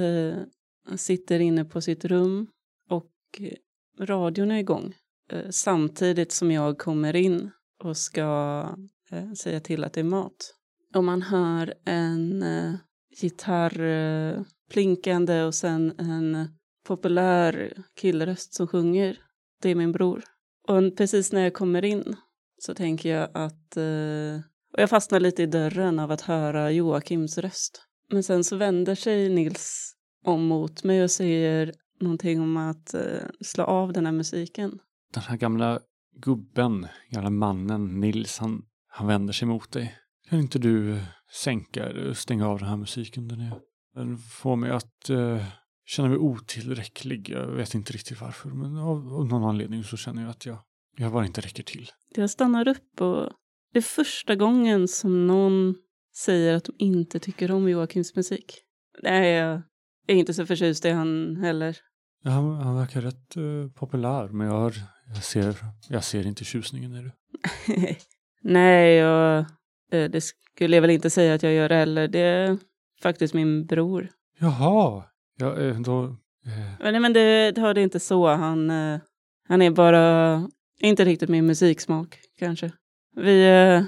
[0.97, 2.47] sitter inne på sitt rum
[2.89, 3.11] och
[3.99, 4.93] radion är igång
[5.31, 7.51] eh, samtidigt som jag kommer in
[7.83, 8.63] och ska
[9.11, 10.53] eh, säga till att det är mat.
[10.95, 12.73] Och man hör en eh,
[13.21, 16.47] gitarr plinkande och sen en
[16.87, 19.19] populär killröst som sjunger.
[19.61, 20.23] Det är min bror.
[20.67, 22.15] Och precis när jag kommer in
[22.57, 23.77] så tänker jag att...
[24.73, 27.81] Och jag fastnar lite i dörren av att höra Joakims röst.
[28.11, 29.95] Men sen så vänder sig Nils
[30.25, 33.01] om mot mig och säger någonting om att eh,
[33.41, 34.79] slå av den här musiken.
[35.13, 35.79] Den här gamla
[36.15, 39.95] gubben, gamla mannen Nils, han, han vänder sig mot dig.
[40.29, 40.99] Kan inte du
[41.31, 43.27] sänka eller stänga av den här musiken?
[43.27, 43.53] Den, är,
[43.93, 45.43] den får mig att eh,
[45.85, 47.29] känna mig otillräcklig.
[47.29, 50.57] Jag vet inte riktigt varför, men av, av någon anledning så känner jag att jag,
[50.97, 51.89] jag bara inte räcker till.
[52.15, 53.29] Jag stannar upp och
[53.73, 55.75] det är första gången som någon
[56.15, 58.53] säger att de inte tycker om Joakims musik.
[59.03, 59.61] Nej, jag
[60.07, 61.77] är inte så förtjust i han heller.
[62.23, 64.73] Ja, han, han verkar rätt eh, populär, men jag, har,
[65.13, 65.55] jag, ser,
[65.89, 67.11] jag ser inte tjusningen i det.
[68.41, 69.39] Nej, jag,
[69.91, 72.07] eh, det skulle jag väl inte säga att jag gör heller.
[72.07, 72.57] Det är
[73.01, 74.09] faktiskt min bror.
[74.39, 75.03] Jaha,
[75.37, 76.03] ja, eh, då...
[76.45, 78.27] Eh, nej, men det, det har det inte så.
[78.27, 78.99] Han, eh,
[79.47, 80.47] han är bara
[80.79, 82.71] inte riktigt min musiksmak, kanske.
[83.15, 83.83] Vi, eh,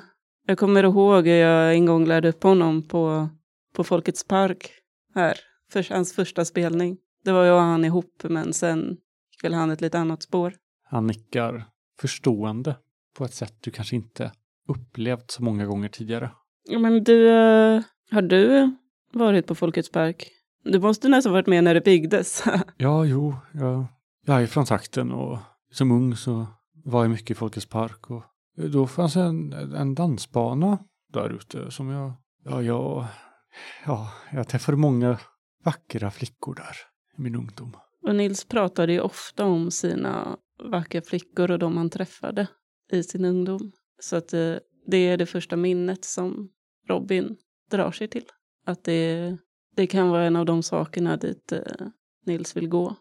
[0.47, 3.29] jag kommer ihåg hur jag en gång lärde upp honom på,
[3.75, 4.71] på Folkets park
[5.15, 5.37] här,
[5.71, 6.97] för hans första spelning.
[7.23, 8.89] Det var jag och han ihop, men sen
[9.31, 10.53] gick väl han ett lite annat spår.
[10.83, 11.65] han nickar
[11.99, 12.75] förstående
[13.17, 14.31] på ett sätt du kanske inte
[14.67, 16.31] upplevt så många gånger tidigare.
[16.63, 18.71] Ja, Men du, eh, har du
[19.13, 20.27] varit på Folkets park?
[20.63, 22.43] Du måste nästan varit med när det byggdes.
[22.77, 23.85] Ja, jo, jag,
[24.25, 25.37] jag är från trakten och
[25.71, 26.47] som ung så
[26.83, 28.23] var jag mycket i Folkets park och
[28.55, 30.77] då fanns en, en dansbana
[31.13, 32.13] där ute som jag,
[32.43, 33.05] ja, jag,
[33.85, 35.17] ja, jag träffade många
[35.63, 36.75] vackra flickor där
[37.19, 37.77] i min ungdom.
[38.01, 42.47] Och Nils pratade ju ofta om sina vackra flickor och de han träffade
[42.91, 43.71] i sin ungdom.
[43.99, 44.55] Så att eh,
[44.87, 46.49] det är det första minnet som
[46.87, 47.37] Robin
[47.71, 48.25] drar sig till.
[48.65, 49.37] Att det,
[49.75, 51.87] det kan vara en av de sakerna dit eh,
[52.25, 52.95] Nils vill gå.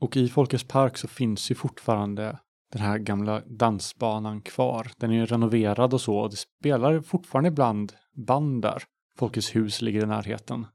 [0.00, 2.38] Och i Folkets park så finns ju fortfarande
[2.72, 4.90] den här gamla dansbanan kvar.
[4.96, 7.92] Den är ju renoverad och så och det spelar fortfarande ibland
[8.26, 8.82] band där.
[9.18, 10.66] Folkets hus ligger i närheten.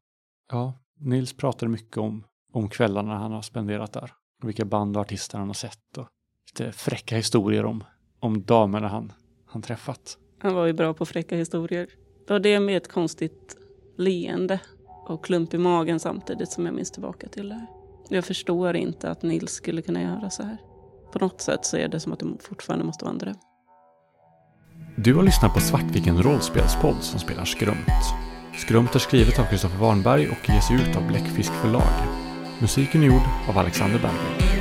[0.52, 4.12] Ja, Nils pratade mycket om, om kvällarna han har spenderat där.
[4.42, 6.08] Och vilka band och artister han har sett och
[6.52, 7.84] lite fräcka historier om,
[8.20, 9.14] om damerna han,
[9.46, 10.18] han träffat.
[10.40, 11.88] Han var ju bra på fräcka historier.
[12.28, 13.58] Det var det med ett konstigt
[13.98, 14.60] leende
[15.08, 17.68] och klump i magen samtidigt som jag minns tillbaka till det här.
[18.10, 20.58] Jag förstår inte att Nils skulle kunna göra så här.
[21.12, 23.36] På något sätt så är det som att det fortfarande måste vara en dröm.
[24.98, 28.04] Du har lyssnat på Svartviken rollspelspodd som spelar Skrumt.
[28.58, 32.31] Skrumt är skrivet av Kristoffer Warnberg och ges ut av Bläckfisk förlag.
[32.62, 34.52] Musiken är gjord av Alexander Bergman.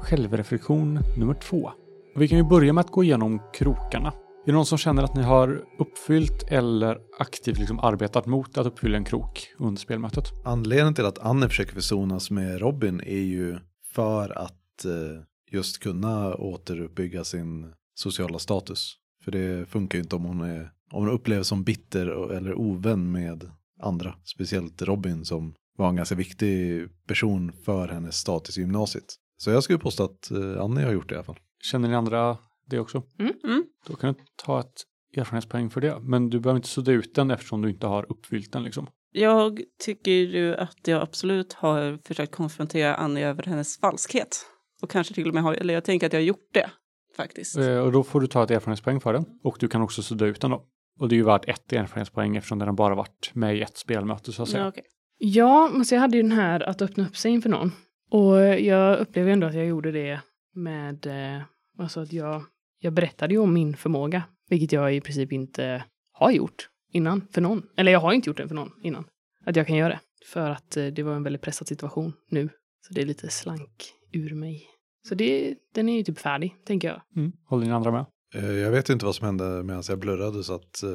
[0.00, 1.70] självreflektion nummer två.
[2.14, 4.12] Och vi kan ju börja med att gå igenom krokarna.
[4.46, 8.66] Är det någon som känner att ni har uppfyllt eller aktivt liksom arbetat mot att
[8.66, 10.24] uppfylla en krok under spelmötet?
[10.44, 13.58] Anledningen till att Anne försöker försonas med Robin är ju
[13.94, 18.96] för att eh, just kunna återuppbygga sin sociala status.
[19.24, 23.12] För det funkar ju inte om hon, är, om hon upplevs som bitter eller ovän
[23.12, 23.50] med
[23.82, 24.14] andra.
[24.24, 29.14] Speciellt Robin som var en ganska viktig person för hennes status i gymnasiet.
[29.36, 31.38] Så jag skulle påstå att eh, Annie har gjort det i alla fall.
[31.62, 32.36] Känner ni andra
[32.66, 33.02] det också?
[33.18, 33.64] Mm.
[33.86, 34.82] Då kan du ta ett
[35.16, 35.98] erfarenhetspoäng för det.
[36.00, 38.86] Men du behöver inte sudda ut den eftersom du inte har uppfyllt den liksom.
[39.12, 44.46] Jag tycker ju att jag absolut har försökt konfrontera Annie över hennes falskhet.
[44.82, 46.70] Och kanske till och med har, eller jag tänker att jag har gjort det
[47.16, 47.56] faktiskt.
[47.56, 49.24] Eh, Och då får du ta ett erfarenhetspoäng för den.
[49.42, 50.64] Och du kan också sudda ut den då.
[50.98, 53.76] Och det är ju värt ett erfarenhetspoäng eftersom den har bara varit med i ett
[53.76, 54.62] spelmöte så att säga.
[54.62, 54.84] Ja, okej.
[55.18, 57.72] Ja, men så jag hade ju den här att öppna upp sig inför någon.
[58.10, 60.20] Och jag upplever ändå att jag gjorde det
[60.54, 61.42] med, eh,
[61.78, 62.42] alltså att jag,
[62.78, 67.40] jag berättade ju om min förmåga, vilket jag i princip inte har gjort innan för
[67.40, 67.62] någon.
[67.76, 69.04] Eller jag har inte gjort det för någon innan.
[69.44, 70.00] Att jag kan göra det.
[70.32, 72.48] För att eh, det var en väldigt pressad situation nu.
[72.86, 74.66] Så det är lite slank ur mig.
[75.08, 77.02] Så det, den är ju typ färdig, tänker jag.
[77.16, 77.32] Mm.
[77.48, 78.06] Håller ni andra med?
[78.34, 80.90] Eh, Jag vet inte vad som hände medan jag blurrade så att eh,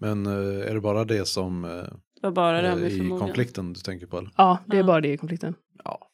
[0.00, 1.90] men är det bara det som Det
[2.22, 3.18] var bara det i förmågan.
[3.26, 4.18] konflikten du tänker på?
[4.18, 4.30] Eller?
[4.36, 5.54] Ja, det är bara det i konflikten.
[5.84, 6.08] Ja,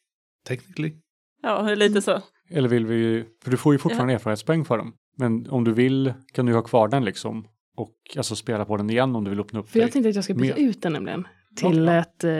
[0.47, 0.93] technically.
[1.41, 2.21] Ja, lite så.
[2.49, 4.93] Eller vill vi, för du får ju fortfarande erfarenhetspoäng för dem.
[5.17, 7.47] Men om du vill kan du ha kvar den liksom.
[7.77, 10.15] Och alltså spela på den igen om du vill öppna upp För jag tänkte att
[10.15, 10.69] jag ska byta Mer.
[10.69, 11.27] ut den nämligen.
[11.55, 11.93] Till Ja.
[11.93, 12.31] ett, eh,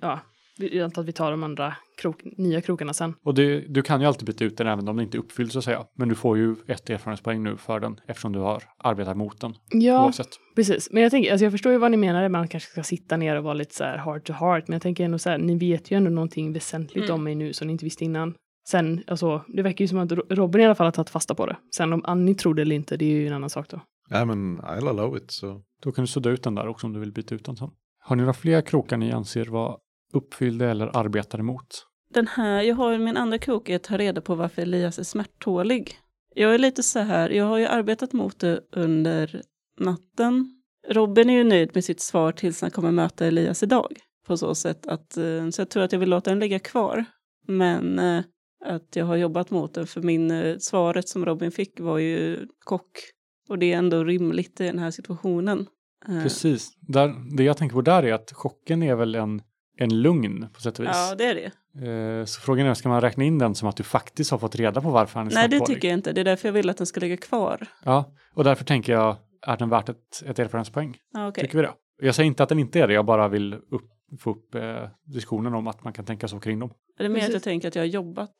[0.00, 0.20] ja,
[0.58, 3.14] jag antar att vi tar de andra krok, nya krokarna sen.
[3.24, 5.52] Och det, du kan ju alltid byta ut den även om den inte är uppfylld
[5.52, 5.84] så att säga.
[5.96, 9.54] Men du får ju ett erfarenhetspoäng nu för den eftersom du har arbetat mot den
[9.70, 10.28] Ja, oavsett.
[10.56, 10.88] precis.
[10.92, 13.36] Men jag tänker, alltså jag förstår ju vad ni menar, man kanske ska sitta ner
[13.36, 15.58] och vara lite så här heart to heart, men jag tänker ändå så här, ni
[15.58, 17.14] vet ju ändå någonting väsentligt Mm.
[17.14, 18.34] om mig nu som ni inte visste innan.
[18.68, 21.34] Sen, alltså, det verkar ju som att Ro- Robin i alla fall har tagit fasta
[21.34, 21.56] på det.
[21.76, 23.80] Sen om Annie tror det eller inte, det är ju en annan sak då.
[24.10, 25.30] Nej men I'll allow it.
[25.30, 25.60] Så.
[25.82, 27.70] Då kan du sudda ut den där också om du vill byta ut den sen.
[28.00, 29.76] Har ni några fler krokar ni anser vara
[30.12, 31.66] uppfyllda eller arbetade mot?
[32.14, 34.98] Den här, jag har ju min andra krok är att ta reda på varför Elias
[34.98, 35.94] är smärttålig.
[36.34, 39.42] Jag är lite så här, jag har ju arbetat mot det under
[39.80, 40.60] natten.
[40.88, 43.92] Robin är ju nöjd med sitt svar tills han kommer möta Elias idag.
[44.26, 47.04] På så sätt att, eh, så jag tror att jag vill låta den ligga kvar.
[47.46, 48.22] Men eh,
[48.64, 52.46] att jag har jobbat mot den, för min, eh, svaret som Robin fick var ju
[52.58, 52.90] kock.
[53.48, 55.66] Och det är ändå rimligt i den här situationen.
[56.08, 56.70] Eh, Precis.
[56.80, 59.42] Där, det jag tänker på där är att chocken är väl en,
[59.78, 60.90] en lugn på sätt och vis.
[60.94, 61.50] Ja, det är det.
[61.88, 64.56] Eh, Så frågan är, ska man räkna in den som att du faktiskt har fått
[64.56, 66.12] reda på varför han är Nej, det tycker jag inte.
[66.12, 67.66] Det är därför jag vill att den ska ligga kvar.
[67.84, 70.96] Ja, och därför tänker jag, är den värt ett, ett erfarenhetspoäng?
[71.12, 71.44] Ja, okej.
[71.44, 71.72] Tycker vi det?
[72.02, 73.88] Jag säger inte att den inte är det, jag bara vill upp,
[74.20, 76.70] få upp eh, diskussionen om att man kan tänka så kring dem.
[76.98, 77.34] Det är mer att Precis.
[77.34, 78.34] jag tänker att jag har jobbat,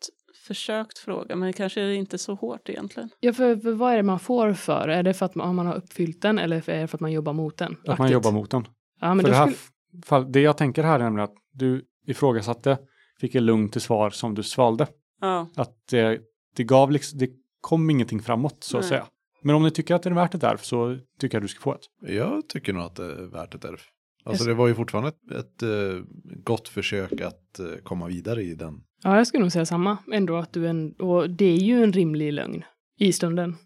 [0.47, 3.11] försökt fråga, men kanske är det inte så hårt egentligen.
[3.21, 4.89] Ja, för, för vad är det man får för?
[4.89, 7.13] Är det för att man, man har uppfyllt den eller är det för att man
[7.13, 7.73] jobbar mot den?
[7.73, 8.11] Att man aktivt?
[8.13, 8.67] jobbar mot den.
[9.01, 11.85] Ja, men För det, här skulle, fall, det jag tänker här är nämligen att du
[12.07, 12.79] ifrågasatte,
[13.21, 14.87] fick en lugn till svar som du svalde.
[15.21, 16.21] Ja, Att det,
[16.57, 17.31] det gav liksom, det
[17.61, 18.89] kom ingenting framåt så att Nej.
[18.89, 19.07] säga.
[19.43, 21.61] Men om ni tycker att det är värt ett där så tycker jag du ska
[21.61, 21.81] få ett.
[22.01, 23.81] Jag tycker nog att det är värt ett ärv.
[24.25, 26.03] Alltså det var ju fortfarande ett, ett eh,
[26.45, 28.81] gott försök att eh, komma vidare i den.
[29.03, 29.99] ja, jag skulle nog säga samma.
[30.13, 32.65] Ändå att du en, och det är ju en rimlig lögn
[32.99, 33.57] i stunden.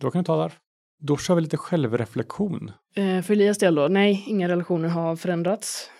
[0.00, 0.52] Då kan du ta där.
[1.00, 2.70] Då kör vi lite självreflektion.
[2.94, 5.90] Eh, för Elias del då, nej, inga relationer har förändrats.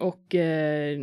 [0.00, 0.98] Och eh,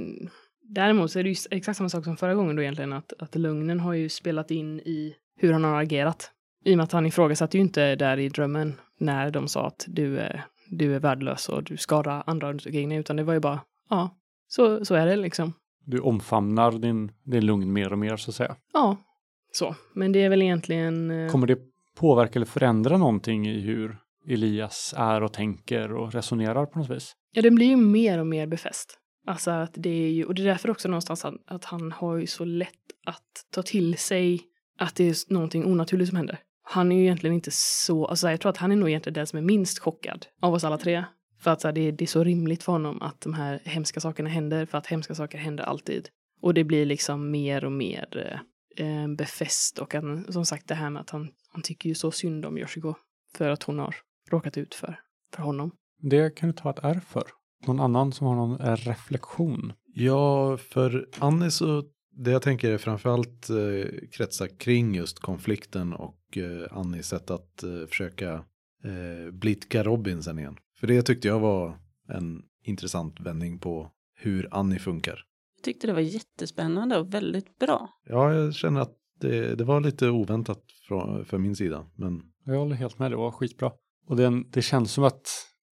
[0.62, 3.36] däremot så är det ju exakt samma sak som förra gången då egentligen, att, att
[3.36, 6.32] lögnen har ju spelat in i hur han har agerat.
[6.66, 9.86] I och med att han ifrågasatte ju inte där i drömmen när de sa att
[9.88, 13.34] du är, du är värdelös och du skadar andra runt omkring dig, utan det var
[13.34, 13.60] ju bara,
[13.90, 14.10] ja,
[14.48, 15.54] så, så är det liksom.
[15.86, 18.56] Du omfamnar din, din lugn mer och mer så att säga.
[18.74, 18.98] Ja,
[19.52, 19.76] så.
[19.94, 21.12] Men det är väl egentligen...
[21.12, 21.60] eh, Kommer det
[21.98, 23.98] påverka eller förändra någonting i hur
[24.28, 27.16] Elias är och tänker och resonerar på något vis?
[27.32, 29.00] Ja, den blir ju mer och mer befäst.
[29.28, 32.18] Alltså att det är ju, och det är därför också någonstans att, att han har
[32.18, 32.70] ju så lätt
[33.06, 34.42] att ta till sig
[34.80, 36.40] att det är någonting onaturligt som händer.
[36.68, 39.28] Han är ju egentligen inte så, alltså jag tror att han är nog egentligen den
[39.28, 41.06] som är minst chockad av oss alla tre.
[41.40, 43.62] För att så här, det, är, det är så rimligt för honom att de här
[43.64, 46.10] hemska sakerna händer, för att hemska saker händer alltid.
[46.42, 48.40] Och det blir liksom mer och mer
[48.78, 51.96] eh, eh, befäst och han, som sagt det här med att han, han tycker ju
[51.96, 52.94] så synd om Yoshiko
[53.36, 53.96] för att hon har
[54.32, 55.00] råkat ut för,
[55.34, 55.72] för honom.
[56.02, 57.24] Det kan du ta ett R för.
[57.66, 59.74] Någon annan som har någon reflektion?
[59.94, 61.84] Ja, för Annie så,
[62.16, 67.64] det jag tänker är framförallt eh, kretsa kring just konflikten och eh, Annies sätt att
[67.64, 68.34] eh, försöka
[68.84, 70.58] eh, blidka Robin sen igen.
[70.80, 71.78] För det tyckte jag var
[72.10, 75.20] en intressant vändning på hur Annie funkar.
[75.64, 77.90] tyckte det var jättespännande och väldigt bra.
[78.06, 81.86] Ja, jag känner att det, det var lite oväntat från, för min sida.
[81.96, 83.72] Men Jag håller helt med, det var skitbra.
[84.08, 85.28] Och den, det känns som att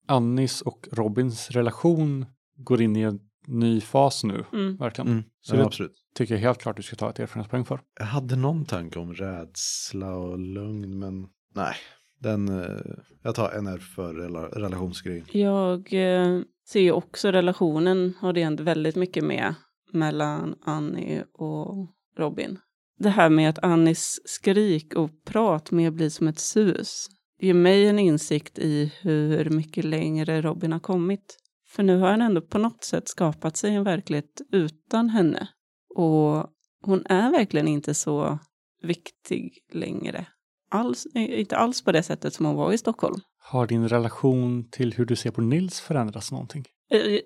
[0.08, 2.26] Annis och Robins relation
[2.58, 4.78] går in i en ny fas nu, Mm.
[4.78, 5.08] verkligen.
[5.12, 5.92] mm, Så ja, det absolut.
[6.16, 7.80] tycker jag helt klart du ska ta ett erfarenhetspoäng för.
[8.00, 11.76] Jag hade någon tanke om rädsla och lugn, men nej.
[12.20, 12.78] Den, eh,
[13.24, 15.26] jag tar NR för rela, relationsgrejen.
[15.32, 19.56] Jag eh, ser ju också relationen har det hänt väldigt mycket med
[19.94, 21.88] mellan Annie och
[22.18, 22.60] Robin.
[23.00, 27.08] Det här med att Annis skrik och prat mer blir som ett sus
[27.40, 31.38] ger mig en insikt i hur mycket längre Robin har kommit.
[31.74, 35.48] För nu har han ändå på något sätt skapat sig en verklighet utan henne.
[35.96, 36.50] Och
[36.82, 38.40] hon är verkligen inte så
[38.82, 40.26] viktig längre.
[40.70, 43.22] Alls, inte alls på det sättet som hon var i Stockholm.
[43.40, 46.66] Har din relation till hur du ser på Nils förändrats någonting?
[46.92, 47.20] Eh,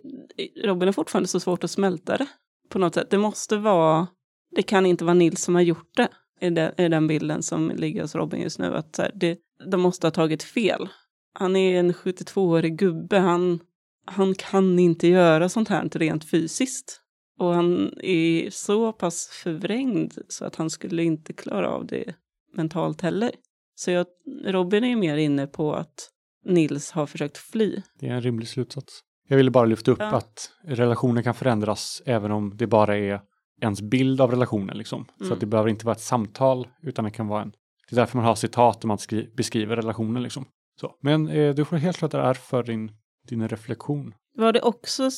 [0.64, 2.28] Robin är fortfarande så svårt att smälta det
[2.70, 3.10] på något sätt.
[3.10, 4.08] Det måste vara,
[4.56, 6.10] det kan inte vara Nils som har gjort det.
[6.41, 6.50] I
[6.89, 8.76] den, bilden som ligger hos Robin just nu.
[8.76, 9.38] Att så här, det,
[9.72, 10.89] de måste ha tagit fel.
[11.34, 13.20] Han är en 72-årig gubbe.
[13.20, 13.60] Han,
[14.08, 17.01] han kan inte göra sånt här rent fysiskt.
[17.39, 22.14] Och han är så pass förvrängd så att han skulle inte klara av det
[22.55, 23.32] mentalt heller.
[23.76, 24.05] Så jag,
[24.45, 26.10] Robin är mer inne på att
[26.45, 27.82] Nils har försökt fly.
[27.99, 28.99] Det är en rimlig slutsats.
[29.28, 30.05] Jag ville bara lyfta upp Ja.
[30.16, 33.22] att relationer kan förändras även om det bara är
[33.62, 34.78] ens bild av relationen.
[34.78, 35.05] Liksom.
[35.18, 35.34] Så Mm.
[35.34, 37.51] att det behöver inte vara ett samtal utan det kan vara en...
[37.89, 40.24] Det är därför man har citat när man skri- beskriver relationen.
[40.24, 40.45] Liksom.
[40.80, 40.91] Så.
[41.01, 42.91] Men eh, du får helt klart det är för din,
[43.28, 44.13] din reflektion.
[44.38, 45.09] var det också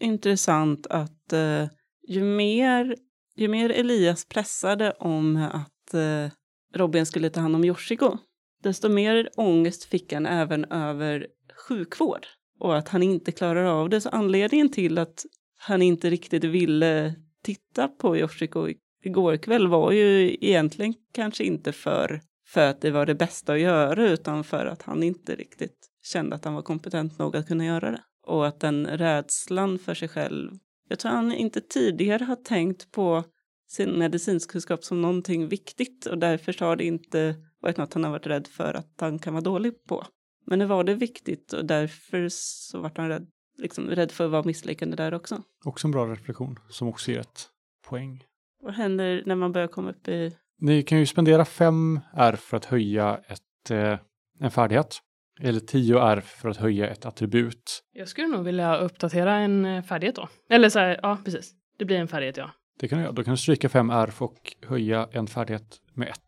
[0.00, 1.68] intressant att eh,
[2.08, 2.96] ju, mer,
[3.36, 6.30] ju mer Elias pressade om att eh,
[6.74, 8.18] Robin skulle ta hand om Yoshiko,
[8.62, 11.26] desto mer ångest fick han även över
[11.68, 12.26] sjukvård
[12.60, 14.00] och att han inte klarar av det.
[14.00, 15.24] Så anledningen till att
[15.58, 21.72] han inte riktigt ville titta på Yoshiko i- igår kväll var ju egentligen kanske inte
[21.72, 25.90] för, för att det var det bästa att göra utan för att han inte riktigt
[26.04, 28.02] kände att han var kompetent nog att kunna göra det.
[28.26, 30.50] Och att den rädslan för sig själv,
[30.88, 33.24] jag tror han inte tidigare har tänkt på
[33.68, 38.26] sin medicinskkunskap som någonting viktigt och därför har det inte varit något han har varit
[38.26, 40.06] rädd för att han kan vara dålig på.
[40.46, 43.26] Men nu var det viktigt och därför så vart han rädd,
[43.58, 45.42] liksom, rädd för att vara misslyckande där också.
[45.64, 47.48] Också en bra reflektion som också ger ett
[47.88, 48.24] poäng.
[48.62, 50.36] Vad händer när man börjar komma upp i...
[50.58, 53.98] Ni kan ju spendera 5 R för att höja ett, eh,
[54.40, 54.98] en färdighet.
[55.40, 57.82] Eller 10 R för att höja ett attribut.
[57.92, 60.28] Jag skulle nog vilja uppdatera en eh, färdighet då.
[60.50, 61.52] Eller så här, ja precis.
[61.78, 62.50] Det blir en färdighet ja.
[62.80, 63.12] Det kan du göra.
[63.12, 66.18] Då kan du stryka 5 R och höja en färdighet med 1.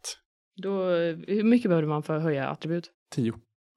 [0.62, 2.90] Då, eh, hur mycket behöver man för att höja attribut?
[3.10, 3.32] 10.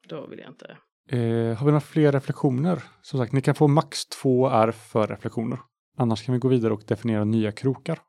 [0.07, 0.77] Då vill jag inte.
[1.09, 2.83] Eh, har vi några fler reflektioner?
[3.01, 5.59] Som sagt, ni kan få max 2 R för reflektioner.
[5.97, 7.99] Annars kan vi gå vidare och definiera nya krokar.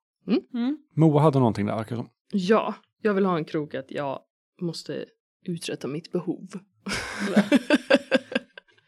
[0.54, 0.78] Mm.
[0.94, 2.08] Moa hade någonting där, verkar som.
[2.32, 4.20] Ja, jag vill ha en krok att jag
[4.60, 5.04] måste
[5.44, 6.48] uträtta mitt behov.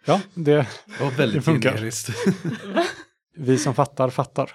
[0.05, 0.67] Ja, det, Det
[1.01, 1.73] var väldigt Det funkar.
[1.73, 2.09] generiskt.
[3.37, 4.51] vi som fattar, fattar.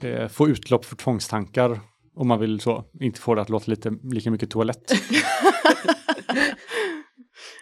[0.00, 1.80] Eh, få utlopp för tvångstankar
[2.16, 2.84] om man vill så.
[3.00, 4.92] Inte få det att låta lite, lika mycket toalett.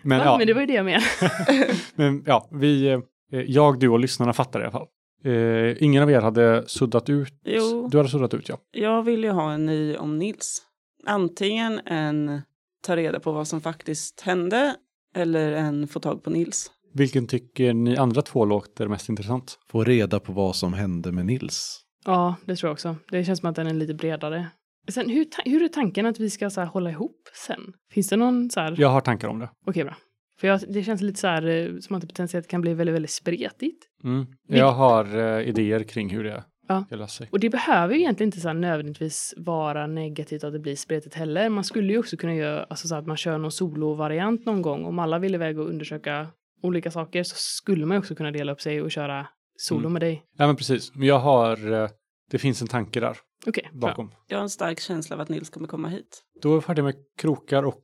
[0.03, 1.05] Men ja, ja, men det var ju det jag menade.
[1.95, 3.01] men, ja vi, eh,
[3.41, 4.87] jag, du och lyssnarna fattar i alla fall.
[5.25, 7.41] Eh, ingen av er hade suddat ut.
[7.45, 7.89] Jo.
[7.89, 8.59] Du hade suddat ut, ja.
[8.71, 10.63] Jag vill ju ha en ny om Nils.
[11.07, 12.43] Antingen en
[12.83, 14.75] ta reda på vad som faktiskt hände
[15.15, 16.71] eller en få tag på Nils.
[16.95, 19.59] Vilken tycker ni andra två låter mest intressant?
[19.71, 21.81] Få reda på vad som hände med Nils.
[22.05, 22.97] Ja, det tror jag också.
[23.11, 24.47] Det känns som att den är lite bredare.
[24.89, 27.73] Sen, hur, hur är tanken att vi ska så här, hålla ihop sen?
[27.91, 28.75] Finns det någon så här...
[28.79, 29.51] Jag har tankar om det.
[29.67, 29.97] Okej, bra.
[30.41, 32.95] För jag, det känns lite så här eh, som att det potentiellt kan bli väldigt,
[32.95, 33.85] väldigt spretigt.
[34.05, 34.27] Mm.
[34.49, 36.85] Jag har eh, idéer kring hur det Ja.
[37.31, 41.49] Och det behöver ju egentligen inte så nödvändigtvis vara negativt att det blir spretigt heller.
[41.49, 44.85] Man skulle ju också kunna göra alltså så att man kör någon solo-variant någon gång.
[44.85, 46.27] Om alla vill iväg och undersöka
[46.63, 49.93] olika saker så skulle man ju också kunna dela upp sig och köra solo Mm.
[49.93, 50.25] med dig.
[50.37, 50.95] Ja, men precis.
[50.95, 51.89] Men jag har, eh,
[52.31, 53.89] det finns en tanke där Okej, bra.
[53.89, 54.11] bakom.
[54.29, 56.23] Jag har en stark känsla av att Nils kommer komma hit.
[56.43, 57.83] Då är vi färdiga med krokar och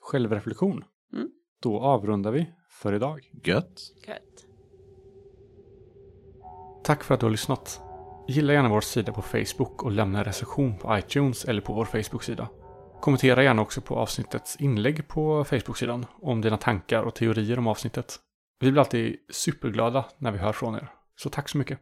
[0.00, 0.84] självreflektion.
[1.12, 1.28] Mm.
[1.62, 3.20] Då avrundar vi för idag.
[3.44, 3.80] Gött.
[4.08, 4.46] Gött.
[6.84, 7.80] Tack för att du har lyssnat.
[8.26, 11.84] Gilla gärna vår sida på Facebook och lämna en recension på iTunes eller på vår
[11.84, 12.48] Facebook-sida.
[13.00, 18.16] Kommentera gärna också på avsnittets inlägg på Facebook-sidan om dina tankar och teorier om avsnittet.
[18.60, 20.88] Vi blir alltid superglada när vi hör från er.
[21.16, 21.78] Så tack så mycket.